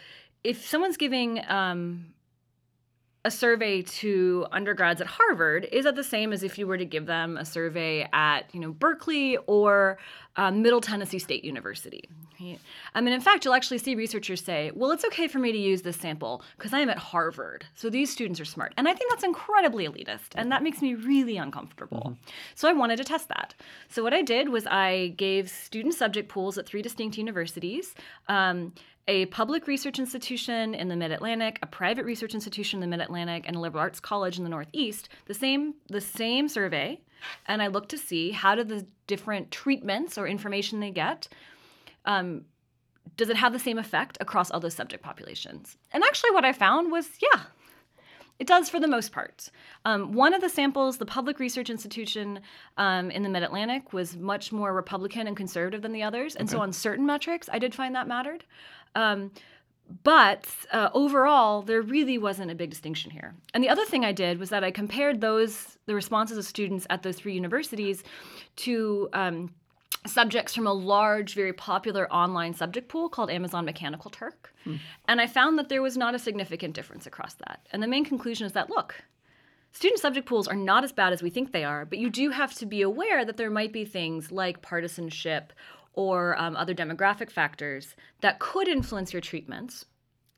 if 0.45 0.65
someone's 0.65 0.97
giving 0.97 1.45
um, 1.49 2.15
a 3.27 3.31
survey 3.31 3.83
to 3.83 4.47
undergrads 4.53 5.01
at 5.01 5.09
Harvard, 5.09 5.67
is 5.73 5.85
that 5.85 5.97
the 5.97 6.05
same 6.05 6.33
as 6.33 6.45
if 6.45 6.59
you 6.59 6.67
were 6.67 6.79
to 6.79 6.85
give 6.85 7.07
them 7.07 7.37
a 7.37 7.45
survey 7.45 8.09
at 8.13 8.43
you 8.55 8.61
know 8.61 8.71
Berkeley 8.71 9.37
or 9.49 9.99
um, 10.37 10.63
Middle 10.63 10.81
Tennessee 10.81 11.19
State 11.19 11.45
University? 11.45 12.09
Right? 12.41 12.61
I 12.95 13.01
mean, 13.01 13.13
in 13.13 13.21
fact, 13.21 13.45
you'll 13.45 13.55
actually 13.55 13.79
see 13.79 13.97
researchers 13.97 14.45
say, 14.45 14.71
"Well, 14.77 14.93
it's 14.93 15.05
okay 15.07 15.27
for 15.27 15.41
me 15.41 15.51
to 15.51 15.59
use 15.59 15.83
this 15.83 15.97
sample 15.97 16.45
because 16.57 16.73
I 16.73 16.79
am 16.79 16.89
at 16.89 16.99
Harvard, 16.99 17.67
so 17.75 17.91
these 17.91 18.13
students 18.13 18.39
are 18.39 18.45
smart," 18.45 18.73
and 18.77 18.89
I 18.89 18.95
think 18.95 19.11
that's 19.11 19.25
incredibly 19.25 19.89
elitist, 19.89 20.31
and 20.37 20.53
that 20.53 20.63
makes 20.63 20.81
me 20.81 20.95
really 20.95 21.37
uncomfortable. 21.37 22.17
So 22.55 22.69
I 22.69 22.75
wanted 22.75 22.99
to 22.99 23.05
test 23.05 23.29
that. 23.29 23.55
So 23.89 24.05
what 24.05 24.15
I 24.15 24.23
did 24.23 24.51
was 24.51 24.69
I 24.69 25.15
gave 25.17 25.51
student 25.51 25.95
subject 25.95 26.29
pools 26.29 26.59
at 26.59 26.67
three 26.67 26.83
distinct 26.83 27.19
universities. 27.19 27.93
Um, 28.29 28.73
a 29.09 29.27
public 29.27 29.67
research 29.67 29.99
institution 29.99 30.75
in 30.75 30.89
the 30.89 30.97
Mid 30.97 31.13
Atlantic, 31.13 31.59
a 31.63 31.67
private 31.67 32.05
research 32.05 32.35
institution 32.35 32.83
in 32.83 32.91
the 32.91 32.97
Mid 32.97 33.05
Atlantic, 33.05 33.45
and 33.47 33.57
a 33.57 33.61
liberal 33.61 33.83
arts 33.83 34.01
college 34.01 34.39
in 34.39 34.45
the 34.45 34.51
Northeast, 34.51 35.09
the 35.27 35.35
same 35.35 35.75
the 35.89 36.01
same 36.01 36.49
survey, 36.49 37.01
and 37.47 37.63
I 37.63 37.69
looked 37.69 37.91
to 37.91 37.99
see 37.99 38.33
how 38.33 38.55
do 38.55 38.65
the 38.65 38.87
different 39.07 39.51
treatments 39.51 40.19
or 40.19 40.27
information 40.27 40.81
they 40.81 40.91
get. 40.91 41.29
Um, 42.05 42.45
does 43.17 43.31
it 43.31 43.37
have 43.37 43.53
the 43.53 43.59
same 43.59 43.79
effect 43.79 44.19
across 44.21 44.51
all 44.51 44.61
those 44.61 44.75
subject 44.75 45.03
populations? 45.03 45.77
And 45.93 46.03
actually, 46.05 46.33
what 46.33 46.45
I 46.45 46.53
found 46.53 46.93
was, 46.93 47.09
yeah, 47.23 47.43
it 48.39 48.47
does 48.47 48.69
for 48.69 48.79
the 48.79 48.89
most 48.89 49.13
part. 49.13 49.49
Um, 49.85 50.13
one 50.13 50.35
of 50.35 50.43
the 50.43 50.49
samples, 50.49 50.99
the 50.99 51.07
Public 51.07 51.39
Research 51.39 51.71
Institution 51.71 52.41
um, 52.77 53.11
in 53.11 53.23
the 53.23 53.29
Mid 53.29 53.43
Atlantic, 53.43 53.93
was 53.93 54.17
much 54.17 54.53
more 54.53 54.75
Republican 54.75 55.27
and 55.27 55.37
conservative 55.37 55.83
than 55.83 55.93
the 55.93 56.03
others. 56.03 56.37
And 56.37 56.51
so 56.51 56.61
on 56.61 56.73
certain 56.73 57.07
metrics, 57.07 57.49
I 57.51 57.59
did 57.59 57.75
find 57.75 57.95
that 57.95 58.09
mattered. 58.09 58.45
Um, 58.95 59.31
but 60.03 60.47
uh, 60.73 60.91
overall, 60.95 61.63
there 61.63 61.81
really 61.81 62.19
wasn't 62.19 62.51
a 62.51 62.55
big 62.55 62.71
distinction 62.71 63.11
here. 63.11 63.35
And 63.55 63.63
the 63.63 63.69
other 63.69 63.85
thing 63.85 64.05
I 64.05 64.13
did 64.13 64.39
was 64.39 64.51
that 64.51 64.65
I 64.65 64.71
compared 64.71 65.21
those 65.21 65.79
the 65.87 65.95
responses 65.95 66.37
of 66.39 66.45
students 66.45 66.87
at 66.91 67.03
those 67.03 67.17
three 67.17 67.35
universities 67.35 68.03
to 68.57 69.09
um, 69.13 69.55
subjects 70.05 70.55
from 70.55 70.67
a 70.67 70.73
large, 70.73 71.35
very 71.35 71.53
popular 71.53 72.13
online 72.13 72.55
subject 72.55 72.89
pool 72.89 73.09
called 73.09 73.31
Amazon 73.31 73.65
Mechanical 73.65 74.11
Turk. 74.11 74.53
And 75.07 75.21
I 75.21 75.29
found 75.29 75.59
that 75.59 75.69
there 75.69 75.83
was 75.83 75.97
not 75.97 76.15
a 76.15 76.19
significant 76.19 76.75
difference 76.75 77.07
across 77.07 77.35
that. 77.35 77.61
And 77.71 77.81
the 77.83 77.87
main 77.87 78.05
conclusion 78.05 78.47
is 78.47 78.53
that 78.53 78.69
look, 78.69 79.05
student 79.71 80.01
subject 80.01 80.27
pools 80.27 80.49
are 80.49 80.57
not 80.57 80.83
as 80.83 80.93
bad 80.93 81.13
as 81.13 81.23
we 81.23 81.31
think 81.31 81.53
they 81.53 81.63
are, 81.65 81.85
but 81.85 81.99
you 81.99 82.11
do 82.11 82.31
have 82.31 82.55
to 82.55 82.67
be 82.67 82.83
aware 82.83 83.25
that 83.25 83.37
there 83.37 83.51
might 83.51 83.73
be 83.73 83.85
things 83.85 84.33
like 84.33 84.63
partisanship 84.63 85.53
or 85.97 86.39
um, 86.41 86.55
other 86.57 86.75
demographic 86.75 87.31
factors 87.31 87.97
that 88.21 88.39
could 88.39 88.69
influence 88.69 89.13
your 89.13 89.23
treatments 89.23 89.85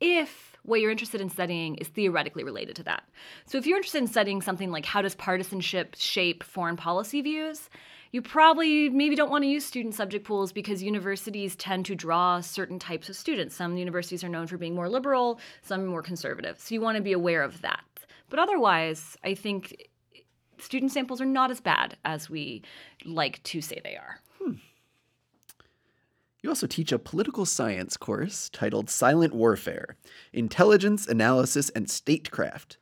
if 0.01 0.57
what 0.63 0.81
you're 0.81 0.91
interested 0.91 1.21
in 1.21 1.29
studying 1.29 1.75
is 1.77 1.89
theoretically 1.89 2.45
related 2.45 2.77
to 2.77 2.83
that. 2.85 3.03
So 3.47 3.59
if 3.59 3.67
you're 3.67 3.77
interested 3.77 3.99
in 3.99 4.07
studying 4.07 4.41
something 4.41 4.71
like 4.71 4.87
how 4.87 5.03
does 5.03 5.15
partisanship 5.15 5.97
shape 5.99 6.45
foreign 6.45 6.77
policy 6.77 7.21
views, 7.21 7.69
you 8.13 8.23
probably 8.23 8.89
maybe 8.89 9.17
don't 9.17 9.31
want 9.31 9.43
to 9.43 9.49
use 9.49 9.67
student 9.67 9.95
subject 9.95 10.25
pools 10.25 10.53
because 10.53 10.83
universities 10.83 11.57
tend 11.57 11.85
to 11.87 11.95
draw 11.95 12.41
certain 12.41 12.79
types 12.79 13.09
of 13.09 13.17
students. 13.17 13.55
Some 13.55 13.77
universities 13.77 14.25
are 14.25 14.29
known 14.29 14.47
for 14.47 14.57
being 14.57 14.75
more 14.75 14.89
liberal, 14.89 15.41
some 15.63 15.85
more 15.85 16.03
conservative. 16.03 16.59
So 16.59 16.75
you 16.75 16.81
want 16.81 16.97
to 16.97 17.03
be 17.03 17.13
aware 17.13 17.43
of 17.43 17.61
that. 17.63 17.85
But 18.31 18.39
otherwise, 18.39 19.17
I 19.25 19.35
think 19.35 19.89
student 20.59 20.93
samples 20.93 21.21
are 21.21 21.27
not 21.27 21.51
as 21.51 21.61
bad 21.61 21.97
as 22.05 22.31
we 22.31 22.63
like 23.05 23.43
to 23.45 23.61
say 23.61 23.81
they 23.83 23.97
are. 23.97 24.21
You 26.41 26.51
also 26.51 26.69
teach 26.69 26.93
a 26.93 27.01
political 27.01 27.45
science 27.45 27.97
course 27.97 28.49
titled 28.51 28.89
Silent 28.89 29.35
Warfare 29.35 29.97
Intelligence, 30.33 31.07
Analysis, 31.09 31.69
and 31.71 31.91
Statecraft. 31.91 32.79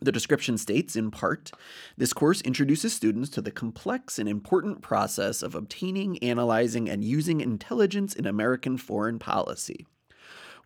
The 0.00 0.12
description 0.12 0.56
states, 0.58 0.94
in 0.94 1.10
part, 1.10 1.50
this 1.96 2.12
course 2.12 2.40
introduces 2.42 2.94
students 2.94 3.30
to 3.30 3.42
the 3.42 3.50
complex 3.50 4.16
and 4.16 4.28
important 4.28 4.80
process 4.80 5.42
of 5.42 5.56
obtaining, 5.56 6.18
analyzing, 6.18 6.88
and 6.88 7.02
using 7.02 7.40
intelligence 7.40 8.14
in 8.14 8.24
American 8.24 8.76
foreign 8.78 9.18
policy. 9.18 9.86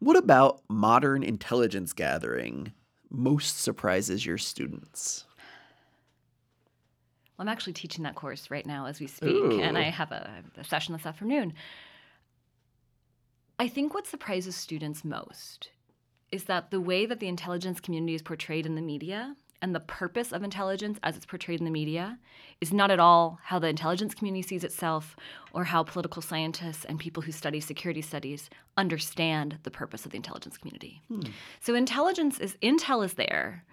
What 0.01 0.19
about 0.19 0.61
modern 0.69 1.23
intelligence 1.23 1.95
gathering 1.95 2.73
most 3.09 3.59
surprises 3.59 4.27
your 4.27 4.37
students? 4.37 5.25
I'm 7.39 7.49
actually 7.49 7.73
teaching 7.73 8.05
that 8.05 8.17
course 8.17 8.51
right 8.51 8.67
now 8.67 8.85
as 8.85 9.01
we 9.01 9.07
speak, 9.07 9.63
and 9.63 9.79
I 9.79 9.85
have 9.85 10.13
a, 10.13 10.45
a 10.59 10.65
session 10.65 10.93
this 10.93 11.07
afternoon. 11.07 11.55
I 13.63 13.69
think 13.69 13.95
what 13.95 14.09
surprises 14.09 14.57
students 14.57 15.05
most 15.05 15.71
is 16.33 16.45
that 16.45 16.73
the 16.73 16.81
way 16.81 17.07
that 17.07 17.21
the 17.21 17.29
intelligence 17.29 17.79
community 17.79 18.17
is 18.17 18.21
portrayed 18.21 18.67
in 18.67 18.75
the 18.75 18.83
media 18.83 19.37
and 19.63 19.73
the 19.73 19.79
purpose 19.79 20.33
of 20.33 20.43
intelligence 20.43 20.99
as 21.05 21.17
it's 21.17 21.27
portrayed 21.27 21.61
in 21.61 21.65
the 21.65 21.71
media 21.71 22.19
is 22.61 22.73
not 22.73 22.91
at 22.91 22.99
all 22.99 23.39
how 23.45 23.61
the 23.61 23.69
intelligence 23.69 24.17
community 24.17 24.43
sees 24.43 24.65
itself 24.65 25.15
or 25.53 25.63
how 25.63 25.85
political 25.85 26.21
scientists 26.21 26.85
and 26.87 26.99
people 26.99 27.23
who 27.23 27.31
study 27.31 27.61
security 27.61 28.03
studies 28.03 28.51
understand 28.77 29.59
the 29.63 29.71
purpose 29.71 30.05
of 30.05 30.11
the 30.11 30.17
intelligence 30.17 30.59
community. 30.59 31.01
Hmm. 31.07 31.21
So 31.61 31.77
intelligence 31.77 32.41
is 32.41 32.57
intel 32.65 33.05
is 33.05 33.15
there 33.15 33.65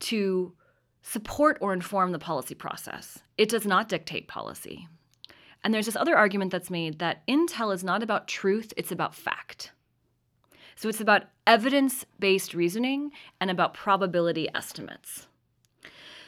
to 0.00 0.52
support 1.00 1.56
or 1.62 1.72
inform 1.72 2.12
the 2.12 2.18
policy 2.18 2.54
process. 2.54 3.20
It 3.38 3.48
does 3.48 3.64
not 3.64 3.88
dictate 3.88 4.28
policy. 4.28 4.86
And 5.64 5.72
there's 5.72 5.86
this 5.86 5.96
other 5.96 6.16
argument 6.16 6.52
that's 6.52 6.70
made 6.70 6.98
that 6.98 7.26
intel 7.26 7.74
is 7.74 7.82
not 7.82 8.02
about 8.02 8.28
truth, 8.28 8.72
it's 8.76 8.92
about 8.92 9.14
fact. 9.14 9.72
So 10.76 10.88
it's 10.88 11.00
about 11.00 11.24
evidence 11.46 12.04
based 12.18 12.52
reasoning 12.52 13.10
and 13.40 13.50
about 13.50 13.74
probability 13.74 14.48
estimates. 14.54 15.26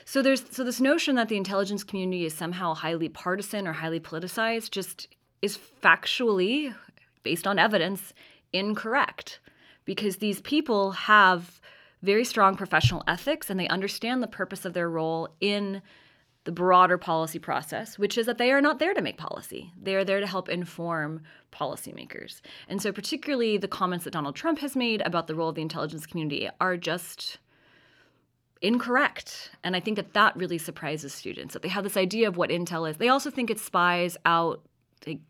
So 0.07 0.23
there's 0.23 0.45
so 0.51 0.65
this 0.65 0.81
notion 0.81 1.17
that 1.17 1.29
the 1.29 1.37
intelligence 1.37 1.85
community 1.85 2.25
is 2.25 2.33
somehow 2.33 2.75
highly 2.75 3.09
partisan 3.09 3.67
or 3.67 3.75
highly 3.75 4.01
politicized 4.01 4.71
just 4.71 5.09
is 5.43 5.59
factually 5.83 6.75
based 7.23 7.47
on 7.47 7.59
evidence 7.59 8.15
incorrect 8.53 9.41
because 9.85 10.17
these 10.17 10.41
people 10.41 10.93
have 10.93 11.61
very 12.03 12.25
strong 12.25 12.57
professional 12.57 13.03
ethics 13.09 13.51
and 13.51 13.59
they 13.59 13.69
understand 13.69 14.23
the 14.23 14.29
purpose 14.29 14.65
of 14.65 14.75
their 14.75 14.89
role 14.89 15.29
in 15.41 15.83
the 16.47 16.53
broader 16.53 16.97
policy 16.97 17.39
process, 17.39 17.99
which 17.99 18.17
is 18.17 18.25
that 18.27 18.39
they 18.39 18.53
are 18.53 18.61
not 18.61 18.79
there 18.79 18.95
to 18.95 19.03
make 19.03 19.19
policy. 19.19 19.73
They 19.81 19.97
are 19.97 20.05
there 20.05 20.21
to 20.21 20.27
help 20.27 20.49
inform 20.49 21.23
policymakers. 21.53 22.41
And 22.69 22.81
so, 22.81 22.93
particularly 22.93 23.59
the 23.59 23.69
comments 23.69 24.05
that 24.05 24.13
Donald 24.13 24.37
Trump 24.37 24.61
has 24.61 24.75
made 24.77 25.03
about 25.03 25.27
the 25.27 25.35
role 25.35 25.51
of 25.51 25.57
the 25.57 25.63
intelligence 25.63 26.07
community 26.07 26.49
are 26.61 26.77
just 26.77 27.39
incorrect. 28.63 29.51
And 29.65 29.75
I 29.75 29.81
think 29.81 29.97
that 29.97 30.15
that 30.15 30.37
really 30.37 30.57
surprises 30.57 31.13
students 31.13 31.53
that 31.53 31.63
they 31.63 31.69
have 31.69 31.85
this 31.85 31.97
idea 31.97 32.29
of 32.29 32.37
what 32.37 32.51
intel 32.51 32.89
is. 32.89 32.97
They 32.97 33.09
also 33.09 33.31
think 33.31 33.51
it's 33.51 33.63
spies 33.63 34.17
out, 34.25 34.63
like, 35.05 35.21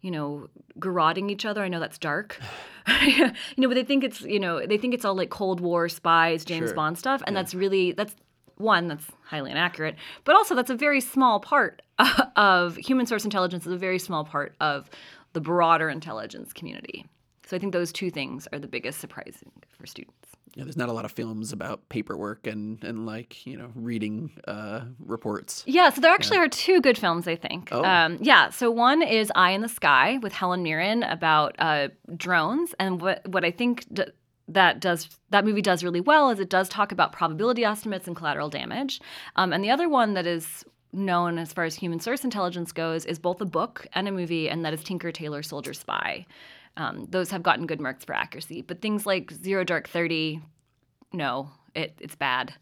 you 0.00 0.12
know, 0.12 0.48
garroting 0.78 1.28
each 1.28 1.44
other. 1.44 1.62
I 1.62 1.68
know 1.68 1.80
that's 1.80 1.98
dark. 1.98 2.40
you 3.02 3.32
know, 3.56 3.68
but 3.68 3.74
they 3.74 3.84
think 3.84 4.04
it's, 4.04 4.20
you 4.20 4.38
know, 4.40 4.64
they 4.64 4.78
think 4.78 4.94
it's 4.94 5.04
all 5.04 5.16
like 5.16 5.30
Cold 5.30 5.60
War 5.60 5.88
spies, 5.88 6.44
James 6.44 6.68
Sure. 6.68 6.74
Bond 6.74 6.98
stuff. 6.98 7.20
And 7.26 7.36
that's 7.36 7.52
really, 7.52 7.92
that's 7.92 8.14
one, 8.62 8.88
that's 8.88 9.06
highly 9.24 9.50
inaccurate. 9.50 9.96
But 10.24 10.36
also, 10.36 10.54
that's 10.54 10.70
a 10.70 10.74
very 10.74 11.00
small 11.00 11.40
part 11.40 11.82
of 12.36 12.76
human 12.76 13.06
source 13.06 13.24
intelligence, 13.24 13.66
is 13.66 13.72
a 13.72 13.78
very 13.78 13.98
small 13.98 14.24
part 14.24 14.54
of 14.60 14.88
the 15.32 15.40
broader 15.40 15.88
intelligence 15.88 16.52
community. 16.52 17.06
So 17.46 17.56
I 17.56 17.60
think 17.60 17.72
those 17.72 17.92
two 17.92 18.10
things 18.10 18.48
are 18.52 18.58
the 18.58 18.68
biggest 18.68 18.98
surprising 19.00 19.52
for 19.68 19.86
students. 19.86 20.16
Yeah, 20.54 20.64
there's 20.64 20.76
not 20.76 20.90
a 20.90 20.92
lot 20.92 21.06
of 21.06 21.12
films 21.12 21.52
about 21.52 21.88
paperwork 21.88 22.46
and 22.46 22.82
and 22.84 23.06
like 23.06 23.46
you 23.46 23.56
know 23.56 23.70
reading 23.74 24.30
uh, 24.46 24.82
reports. 24.98 25.64
Yeah, 25.66 25.88
so 25.88 26.02
there 26.02 26.12
actually 26.12 26.38
are 26.38 26.48
two 26.48 26.80
good 26.82 26.98
films, 26.98 27.26
I 27.26 27.36
think. 27.36 27.70
Oh. 27.72 27.82
Um, 27.84 28.18
yeah, 28.20 28.50
so 28.50 28.70
one 28.70 29.02
is 29.02 29.32
Eye 29.34 29.52
in 29.52 29.62
the 29.62 29.68
Sky 29.68 30.18
with 30.22 30.34
Helen 30.34 30.62
Mirren 30.62 31.04
about 31.04 31.56
uh, 31.58 31.88
drones, 32.16 32.74
and 32.78 33.00
what 33.00 33.26
what 33.28 33.44
I 33.46 33.50
think 33.50 33.86
d- 33.92 34.04
that 34.54 34.80
does 34.80 35.08
that 35.30 35.44
movie 35.44 35.62
does 35.62 35.84
really 35.84 36.00
well 36.00 36.30
is 36.30 36.40
it 36.40 36.50
does 36.50 36.68
talk 36.68 36.92
about 36.92 37.12
probability 37.12 37.64
estimates 37.64 38.06
and 38.06 38.16
collateral 38.16 38.48
damage. 38.48 39.00
Um, 39.36 39.52
and 39.52 39.62
the 39.62 39.70
other 39.70 39.88
one 39.88 40.14
that 40.14 40.26
is 40.26 40.64
known 40.92 41.38
as 41.38 41.52
far 41.52 41.64
as 41.64 41.74
human 41.74 42.00
source 42.00 42.24
intelligence 42.24 42.72
goes 42.72 43.06
is 43.06 43.18
both 43.18 43.40
a 43.40 43.46
book 43.46 43.86
and 43.94 44.08
a 44.08 44.12
movie, 44.12 44.48
and 44.48 44.64
that 44.64 44.74
is 44.74 44.82
Tinker 44.82 45.10
Tailor 45.10 45.42
Soldier 45.42 45.72
Spy. 45.74 46.26
Um, 46.76 47.06
those 47.10 47.30
have 47.30 47.42
gotten 47.42 47.66
good 47.66 47.80
marks 47.80 48.04
for 48.04 48.14
accuracy, 48.14 48.62
but 48.62 48.80
things 48.80 49.06
like 49.06 49.30
Zero 49.30 49.64
Dark 49.64 49.88
Thirty, 49.88 50.40
no, 51.12 51.50
it, 51.74 51.94
it's 52.00 52.14
bad. 52.14 52.54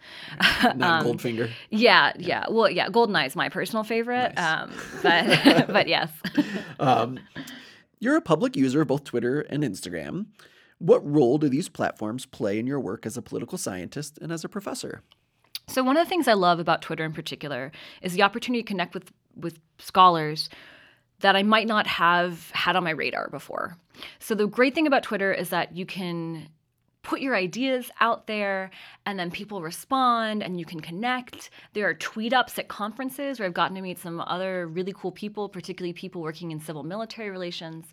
Not 0.63 0.81
Um, 0.81 1.07
Goldfinger. 1.07 1.51
Yeah, 1.71 2.13
yeah. 2.19 2.47
Well, 2.49 2.71
yeah, 2.71 2.89
Goldeneye 2.89 3.27
is 3.27 3.37
my 3.37 3.49
personal 3.49 3.85
favorite. 3.85 4.35
Nice. 4.35 4.63
Um, 4.63 4.73
but 5.03 5.67
but 5.73 5.89
yes. 5.89 6.11
Um, 6.81 7.21
you're 7.99 8.17
a 8.17 8.23
public 8.23 8.57
user 8.57 8.81
of 8.81 8.89
both 8.89 9.05
Twitter 9.05 9.43
and 9.43 9.63
Instagram. 9.63 10.27
What 10.81 11.09
role 11.09 11.37
do 11.39 11.49
these 11.49 11.69
platforms 11.69 12.27
play 12.27 12.59
in 12.59 12.67
your 12.67 12.81
work 12.81 13.05
as 13.05 13.17
a 13.17 13.23
political 13.23 13.59
scientist 13.59 14.19
and 14.21 14.33
as 14.33 14.45
a 14.45 14.49
professor? 14.49 15.03
So 15.69 15.85
one 15.85 15.97
of 15.97 16.05
the 16.05 16.09
things 16.09 16.27
I 16.27 16.33
love 16.33 16.59
about 16.59 16.83
Twitter 16.83 17.05
in 17.05 17.13
particular 17.13 17.71
is 18.03 18.15
the 18.15 18.23
opportunity 18.23 18.63
to 18.63 18.67
connect 18.67 18.95
with 18.95 19.13
with 19.37 19.61
scholars 19.79 20.49
that 21.21 21.37
I 21.37 21.43
might 21.43 21.67
not 21.67 21.87
have 21.87 22.51
had 22.53 22.77
on 22.77 22.85
my 22.85 22.91
radar 22.91 23.29
before. 23.29 23.77
So 24.19 24.35
the 24.35 24.47
great 24.47 24.75
thing 24.75 24.87
about 24.87 25.03
Twitter 25.03 25.33
is 25.33 25.51
that 25.51 25.77
you 25.77 25.87
can 25.87 26.49
put 27.03 27.21
your 27.21 27.35
ideas 27.35 27.91
out 28.01 28.27
there 28.27 28.71
and 29.07 29.19
then 29.19 29.31
people 29.31 29.63
respond 29.63 30.43
and 30.43 30.59
you 30.59 30.67
can 30.67 30.81
connect. 30.81 31.51
There 31.73 31.89
are 31.89 31.95
tweet 31.95 32.33
ups 32.33 32.59
at 32.59 32.69
conferences 32.69 33.39
where 33.39 33.47
I've 33.47 33.55
gotten 33.55 33.75
to 33.77 33.83
meet 33.83 33.99
some 33.99 34.21
other 34.21 34.67
really 34.67 34.93
cool 34.95 35.13
people, 35.13 35.49
particularly 35.49 35.93
people 35.93 36.21
working 36.21 36.51
in 36.51 36.61
civil 36.61 36.83
military 36.83 37.31
relations. 37.31 37.87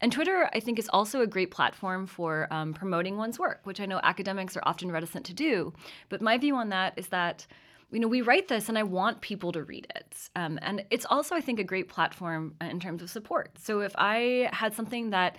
And 0.00 0.12
Twitter, 0.12 0.48
I 0.54 0.60
think, 0.60 0.78
is 0.78 0.88
also 0.92 1.22
a 1.22 1.26
great 1.26 1.50
platform 1.50 2.06
for 2.06 2.46
um, 2.52 2.72
promoting 2.72 3.16
one's 3.16 3.38
work, 3.38 3.60
which 3.64 3.80
I 3.80 3.86
know 3.86 4.00
academics 4.02 4.56
are 4.56 4.62
often 4.64 4.92
reticent 4.92 5.26
to 5.26 5.34
do. 5.34 5.72
But 6.08 6.22
my 6.22 6.38
view 6.38 6.54
on 6.56 6.68
that 6.68 6.94
is 6.96 7.08
that 7.08 7.46
you 7.90 8.00
know, 8.00 8.08
we 8.08 8.22
write 8.22 8.48
this 8.48 8.70
and 8.70 8.78
I 8.78 8.84
want 8.84 9.20
people 9.20 9.52
to 9.52 9.62
read 9.62 9.86
it. 9.94 10.30
Um, 10.34 10.58
and 10.62 10.82
it's 10.90 11.04
also, 11.10 11.34
I 11.34 11.42
think, 11.42 11.58
a 11.58 11.64
great 11.64 11.90
platform 11.90 12.54
uh, 12.60 12.64
in 12.64 12.80
terms 12.80 13.02
of 13.02 13.10
support. 13.10 13.50
So 13.58 13.80
if 13.80 13.92
I 13.96 14.48
had 14.50 14.74
something 14.74 15.10
that 15.10 15.36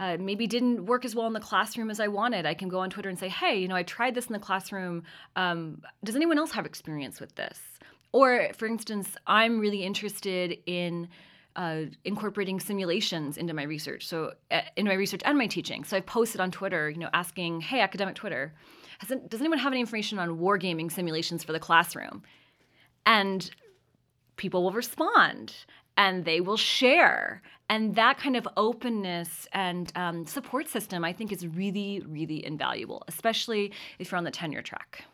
uh, 0.00 0.16
maybe 0.18 0.46
didn't 0.46 0.86
work 0.86 1.04
as 1.04 1.14
well 1.14 1.26
in 1.26 1.34
the 1.34 1.40
classroom 1.40 1.90
as 1.90 2.00
I 2.00 2.08
wanted, 2.08 2.46
I 2.46 2.54
can 2.54 2.70
go 2.70 2.78
on 2.80 2.88
Twitter 2.88 3.10
and 3.10 3.18
say, 3.18 3.28
hey, 3.28 3.60
you 3.60 3.68
know, 3.68 3.76
I 3.76 3.82
tried 3.82 4.14
this 4.14 4.26
in 4.28 4.32
the 4.32 4.38
classroom. 4.38 5.02
Um, 5.36 5.82
does 6.02 6.16
anyone 6.16 6.38
else 6.38 6.52
have 6.52 6.64
experience 6.64 7.20
with 7.20 7.34
this? 7.34 7.60
Or, 8.12 8.48
for 8.56 8.66
instance, 8.66 9.14
I'm 9.26 9.60
really 9.60 9.84
interested 9.84 10.58
in 10.64 11.08
uh, 11.54 11.82
incorporating 12.06 12.60
simulations 12.60 13.36
into 13.36 13.52
my 13.52 13.64
research. 13.64 14.06
So, 14.06 14.32
uh, 14.50 14.62
in 14.74 14.86
my 14.86 14.94
research 14.94 15.20
and 15.26 15.36
my 15.36 15.46
teaching. 15.46 15.84
So, 15.84 15.98
I 15.98 16.00
posted 16.00 16.40
on 16.40 16.50
Twitter, 16.50 16.88
you 16.88 16.98
know, 16.98 17.10
asking, 17.12 17.60
"Hey, 17.60 17.80
academic 17.80 18.14
Twitter, 18.14 18.54
it, 19.02 19.28
does 19.28 19.40
anyone 19.40 19.58
have 19.58 19.72
any 19.72 19.80
information 19.80 20.18
on 20.18 20.38
wargaming 20.38 20.90
simulations 20.90 21.44
for 21.44 21.52
the 21.52 21.60
classroom?" 21.60 22.22
And 23.04 23.50
people 24.36 24.62
will 24.62 24.72
respond, 24.72 25.54
and 25.96 26.24
they 26.24 26.40
will 26.40 26.56
share, 26.56 27.42
and 27.70 27.94
that 27.94 28.18
kind 28.18 28.36
of 28.36 28.46
openness 28.56 29.46
and 29.52 29.92
um, 29.94 30.26
support 30.26 30.68
system, 30.68 31.04
I 31.04 31.12
think, 31.12 31.30
is 31.30 31.46
really, 31.46 32.02
really 32.04 32.44
invaluable, 32.44 33.04
especially 33.06 33.72
if 34.00 34.10
you're 34.10 34.18
on 34.18 34.24
the 34.24 34.32
tenure 34.32 34.60
track. 34.60 35.04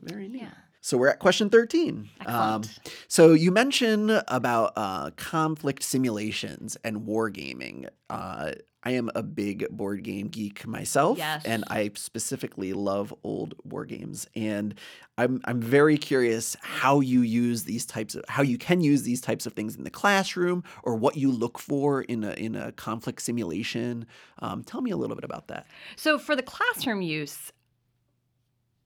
Very 0.00 0.28
neat. 0.28 0.42
Yeah. 0.42 0.50
So 0.80 0.96
we're 0.96 1.08
at 1.08 1.18
question 1.18 1.50
13. 1.50 2.08
Um, 2.26 2.62
so 3.08 3.32
you 3.32 3.50
mentioned 3.50 4.22
about 4.28 4.72
uh, 4.76 5.10
conflict 5.16 5.82
simulations 5.82 6.76
and 6.84 7.02
wargaming. 7.02 7.88
Uh, 8.08 8.52
I 8.88 8.92
am 8.92 9.10
a 9.14 9.22
big 9.22 9.68
board 9.68 10.02
game 10.02 10.28
geek 10.28 10.66
myself, 10.66 11.18
Yes. 11.18 11.44
and 11.44 11.62
I 11.68 11.90
specifically 11.94 12.72
love 12.72 13.12
old 13.22 13.54
war 13.62 13.84
games. 13.84 14.26
And 14.34 14.74
I'm 15.18 15.42
I'm 15.44 15.60
very 15.60 15.98
curious 15.98 16.56
how 16.62 17.00
you 17.00 17.20
use 17.20 17.64
these 17.64 17.84
types 17.84 18.14
of 18.14 18.24
how 18.28 18.42
you 18.42 18.56
can 18.56 18.80
use 18.80 19.02
these 19.02 19.20
types 19.20 19.44
of 19.44 19.52
things 19.52 19.76
in 19.76 19.84
the 19.84 19.90
classroom, 19.90 20.64
or 20.84 20.94
what 20.94 21.18
you 21.18 21.30
look 21.30 21.58
for 21.58 22.00
in 22.00 22.24
a 22.24 22.30
in 22.32 22.54
a 22.56 22.72
conflict 22.72 23.20
simulation. 23.20 24.06
Um, 24.38 24.64
tell 24.64 24.80
me 24.80 24.90
a 24.90 24.96
little 24.96 25.16
bit 25.16 25.24
about 25.24 25.48
that. 25.48 25.66
So 25.96 26.18
for 26.18 26.34
the 26.34 26.42
classroom 26.42 27.02
use, 27.02 27.52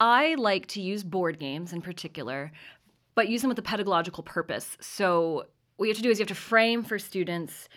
I 0.00 0.34
like 0.34 0.66
to 0.68 0.80
use 0.82 1.04
board 1.04 1.38
games 1.38 1.72
in 1.72 1.80
particular, 1.80 2.50
but 3.14 3.28
use 3.28 3.42
them 3.42 3.50
with 3.50 3.58
a 3.60 3.62
pedagogical 3.62 4.24
purpose. 4.24 4.76
So 4.80 5.44
what 5.76 5.86
you 5.86 5.90
have 5.90 5.96
to 5.98 6.02
do 6.02 6.10
is 6.10 6.18
you 6.18 6.22
have 6.24 6.28
to 6.28 6.34
frame 6.34 6.82
for 6.82 6.98
students 6.98 7.68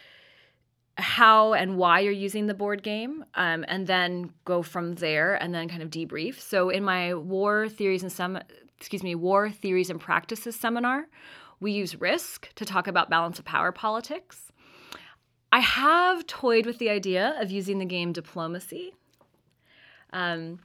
how 0.98 1.54
and 1.54 1.78
why 1.78 2.00
you're 2.00 2.14
using 2.14 2.48
the 2.48 2.54
board 2.54 2.84
game, 2.84 3.26
um, 3.36 3.66
and 3.68 3.88
then 3.88 4.32
go 4.46 4.62
from 4.62 4.96
there, 4.96 5.36
and 5.36 5.54
then 5.54 5.68
kind 5.68 5.84
of 5.84 5.90
debrief. 5.90 6.40
So 6.40 6.70
in 6.70 6.84
my 6.84 7.14
war 7.14 7.68
theories 7.68 8.04
and 8.04 8.12
some, 8.12 8.40
excuse 8.78 9.04
me, 9.04 9.16
war 9.16 9.50
theories 9.50 9.90
and 9.90 10.00
practices 10.00 10.56
seminar, 10.56 11.08
we 11.60 11.72
use 11.72 12.00
Risk 12.00 12.54
to 12.56 12.66
talk 12.66 12.88
about 12.88 13.10
balance 13.10 13.40
of 13.40 13.46
power 13.46 13.72
politics. 13.72 14.52
I 15.52 15.60
have 15.60 16.28
toyed 16.28 16.66
with 16.66 16.80
the 16.80 16.90
idea 16.90 17.36
of 17.40 17.50
using 17.52 17.80
the 17.80 17.86
game 17.86 18.12
Diplomacy 18.12 18.94
um, 20.16 20.60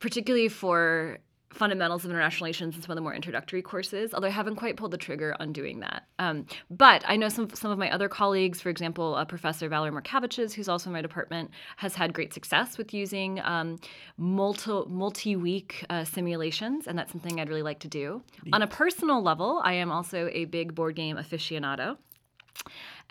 particularly 0.00 0.48
for 0.48 1.18
fundamentals 1.54 2.04
of 2.04 2.10
international 2.10 2.46
relations 2.46 2.74
and 2.74 2.82
some 2.82 2.90
of 2.90 2.96
the 2.96 3.00
more 3.02 3.14
introductory 3.14 3.62
courses, 3.62 4.12
although 4.12 4.26
I 4.26 4.30
haven't 4.30 4.56
quite 4.56 4.76
pulled 4.76 4.90
the 4.90 4.98
trigger 4.98 5.36
on 5.40 5.52
doing 5.52 5.80
that. 5.80 6.06
Um, 6.18 6.46
but 6.70 7.04
I 7.06 7.16
know 7.16 7.28
some, 7.28 7.48
some 7.54 7.70
of 7.70 7.78
my 7.78 7.90
other 7.90 8.08
colleagues, 8.08 8.60
for 8.60 8.70
example, 8.70 9.14
uh, 9.14 9.24
Professor 9.24 9.68
Valerie 9.68 9.92
Morkevicius, 9.92 10.52
who's 10.52 10.68
also 10.68 10.90
in 10.90 10.92
my 10.92 11.02
department, 11.02 11.50
has 11.76 11.94
had 11.94 12.12
great 12.12 12.34
success 12.34 12.76
with 12.76 12.92
using 12.92 13.40
um, 13.40 13.78
multi, 14.18 14.82
multi-week 14.88 15.84
uh, 15.90 16.04
simulations, 16.04 16.86
and 16.86 16.98
that's 16.98 17.12
something 17.12 17.40
I'd 17.40 17.48
really 17.48 17.62
like 17.62 17.80
to 17.80 17.88
do. 17.88 18.22
On 18.52 18.62
a 18.62 18.66
personal 18.66 19.22
level, 19.22 19.60
I 19.64 19.74
am 19.74 19.90
also 19.90 20.28
a 20.32 20.44
big 20.46 20.74
board 20.74 20.96
game 20.96 21.16
aficionado. 21.16 21.96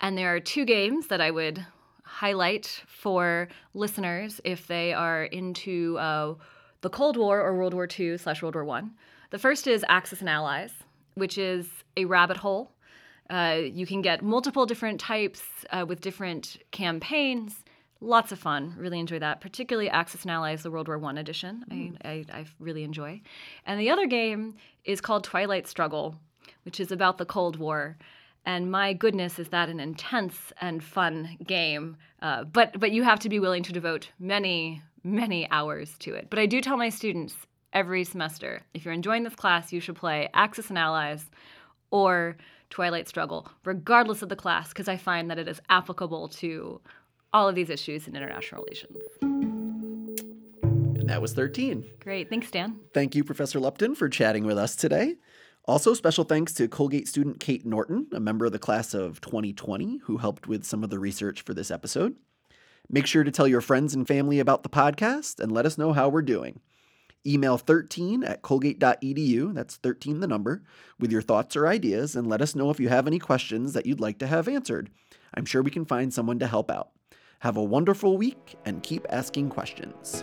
And 0.00 0.18
there 0.18 0.34
are 0.34 0.40
two 0.40 0.64
games 0.64 1.06
that 1.08 1.20
I 1.20 1.30
would 1.30 1.64
highlight 2.02 2.82
for 2.86 3.48
listeners 3.72 4.40
if 4.44 4.66
they 4.66 4.92
are 4.92 5.24
into 5.24 5.96
uh, 5.98 6.34
the 6.84 6.90
Cold 6.90 7.16
War 7.16 7.40
or 7.40 7.56
World 7.56 7.72
War 7.72 7.88
II 7.98 8.18
slash 8.18 8.42
World 8.42 8.54
War 8.54 8.62
One. 8.62 8.92
The 9.30 9.38
first 9.38 9.66
is 9.66 9.86
Axis 9.88 10.20
and 10.20 10.28
Allies, 10.28 10.70
which 11.14 11.38
is 11.38 11.66
a 11.96 12.04
rabbit 12.04 12.36
hole. 12.36 12.72
Uh, 13.30 13.60
you 13.64 13.86
can 13.86 14.02
get 14.02 14.22
multiple 14.22 14.66
different 14.66 15.00
types 15.00 15.40
uh, 15.70 15.86
with 15.88 16.02
different 16.02 16.58
campaigns. 16.72 17.64
Lots 18.02 18.32
of 18.32 18.38
fun. 18.38 18.74
Really 18.76 19.00
enjoy 19.00 19.18
that. 19.18 19.40
Particularly 19.40 19.88
Axis 19.88 20.22
and 20.22 20.30
Allies, 20.30 20.62
the 20.62 20.70
World 20.70 20.88
War 20.88 20.98
One 20.98 21.16
edition. 21.16 21.64
I, 22.04 22.08
I, 22.08 22.24
I 22.40 22.44
really 22.60 22.84
enjoy. 22.84 23.22
And 23.64 23.80
the 23.80 23.88
other 23.88 24.06
game 24.06 24.56
is 24.84 25.00
called 25.00 25.24
Twilight 25.24 25.66
Struggle, 25.66 26.16
which 26.66 26.80
is 26.80 26.92
about 26.92 27.16
the 27.16 27.24
Cold 27.24 27.56
War. 27.56 27.96
And 28.44 28.70
my 28.70 28.92
goodness, 28.92 29.38
is 29.38 29.48
that 29.48 29.70
an 29.70 29.80
intense 29.80 30.52
and 30.60 30.84
fun 30.84 31.38
game? 31.46 31.96
Uh, 32.20 32.44
but 32.44 32.78
but 32.78 32.92
you 32.92 33.04
have 33.04 33.20
to 33.20 33.30
be 33.30 33.40
willing 33.40 33.62
to 33.62 33.72
devote 33.72 34.10
many 34.18 34.82
many 35.04 35.48
hours 35.50 35.94
to 36.00 36.14
it. 36.14 36.28
But 36.30 36.38
I 36.38 36.46
do 36.46 36.60
tell 36.60 36.76
my 36.76 36.88
students 36.88 37.36
every 37.72 38.04
semester, 38.04 38.62
if 38.72 38.84
you're 38.84 38.94
enjoying 38.94 39.22
this 39.22 39.34
class, 39.34 39.72
you 39.72 39.80
should 39.80 39.96
play 39.96 40.28
Axis 40.34 40.70
and 40.70 40.78
Allies 40.78 41.30
or 41.90 42.36
Twilight 42.70 43.08
Struggle, 43.08 43.48
regardless 43.64 44.22
of 44.22 44.28
the 44.28 44.36
class, 44.36 44.68
because 44.68 44.88
I 44.88 44.96
find 44.96 45.30
that 45.30 45.38
it 45.38 45.46
is 45.46 45.60
applicable 45.68 46.28
to 46.28 46.80
all 47.32 47.48
of 47.48 47.54
these 47.54 47.70
issues 47.70 48.08
in 48.08 48.16
international 48.16 48.62
relations. 48.62 48.98
And 49.22 51.10
that 51.10 51.20
was 51.20 51.34
13. 51.34 51.84
Great, 52.00 52.30
thanks, 52.30 52.50
Dan. 52.50 52.80
Thank 52.94 53.14
you, 53.14 53.22
Professor 53.22 53.60
Lupton, 53.60 53.94
for 53.94 54.08
chatting 54.08 54.44
with 54.44 54.56
us 54.56 54.74
today. 54.74 55.16
Also, 55.66 55.94
special 55.94 56.24
thanks 56.24 56.52
to 56.54 56.68
Colgate 56.68 57.08
student 57.08 57.40
Kate 57.40 57.64
Norton, 57.64 58.06
a 58.12 58.20
member 58.20 58.46
of 58.46 58.52
the 58.52 58.58
class 58.58 58.94
of 58.94 59.20
2020, 59.20 59.98
who 60.04 60.18
helped 60.18 60.46
with 60.46 60.64
some 60.64 60.84
of 60.84 60.90
the 60.90 60.98
research 60.98 61.42
for 61.42 61.54
this 61.54 61.70
episode. 61.70 62.16
Make 62.88 63.06
sure 63.06 63.24
to 63.24 63.30
tell 63.30 63.48
your 63.48 63.60
friends 63.60 63.94
and 63.94 64.06
family 64.06 64.38
about 64.38 64.62
the 64.62 64.68
podcast 64.68 65.40
and 65.40 65.50
let 65.50 65.66
us 65.66 65.78
know 65.78 65.92
how 65.92 66.08
we're 66.08 66.22
doing. 66.22 66.60
Email 67.26 67.56
13 67.56 68.22
at 68.22 68.42
colgate.edu, 68.42 69.54
that's 69.54 69.76
13 69.76 70.20
the 70.20 70.26
number, 70.26 70.62
with 71.00 71.10
your 71.10 71.22
thoughts 71.22 71.56
or 71.56 71.66
ideas, 71.66 72.14
and 72.14 72.26
let 72.26 72.42
us 72.42 72.54
know 72.54 72.68
if 72.68 72.78
you 72.78 72.90
have 72.90 73.06
any 73.06 73.18
questions 73.18 73.72
that 73.72 73.86
you'd 73.86 74.00
like 74.00 74.18
to 74.18 74.26
have 74.26 74.46
answered. 74.46 74.90
I'm 75.32 75.46
sure 75.46 75.62
we 75.62 75.70
can 75.70 75.86
find 75.86 76.12
someone 76.12 76.38
to 76.40 76.46
help 76.46 76.70
out. 76.70 76.90
Have 77.38 77.56
a 77.56 77.62
wonderful 77.62 78.18
week 78.18 78.56
and 78.66 78.82
keep 78.82 79.06
asking 79.08 79.48
questions. 79.48 80.22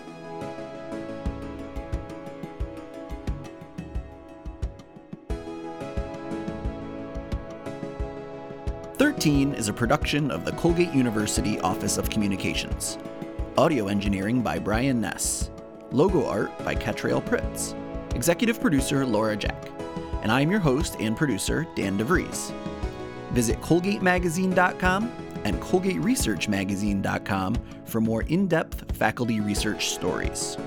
13 9.01 9.55
is 9.55 9.67
a 9.67 9.73
production 9.73 10.29
of 10.29 10.45
the 10.45 10.51
Colgate 10.51 10.93
University 10.93 11.59
Office 11.61 11.97
of 11.97 12.07
Communications. 12.11 12.99
Audio 13.57 13.87
engineering 13.87 14.43
by 14.43 14.59
Brian 14.59 15.01
Ness. 15.01 15.49
Logo 15.89 16.23
art 16.27 16.55
by 16.63 16.75
Catrail 16.75 17.19
Pritz. 17.19 17.73
Executive 18.13 18.61
producer 18.61 19.03
Laura 19.03 19.35
Jack. 19.35 19.71
And 20.21 20.31
I'm 20.31 20.51
your 20.51 20.59
host 20.59 20.97
and 20.99 21.17
producer, 21.17 21.65
Dan 21.73 21.97
DeVries. 21.97 22.53
Visit 23.31 23.59
ColgateMagazine.com 23.61 25.11
and 25.45 25.59
ColgateResearchMagazine.com 25.59 27.57
for 27.85 28.01
more 28.01 28.21
in 28.21 28.47
depth 28.47 28.95
faculty 28.95 29.39
research 29.41 29.89
stories. 29.89 30.57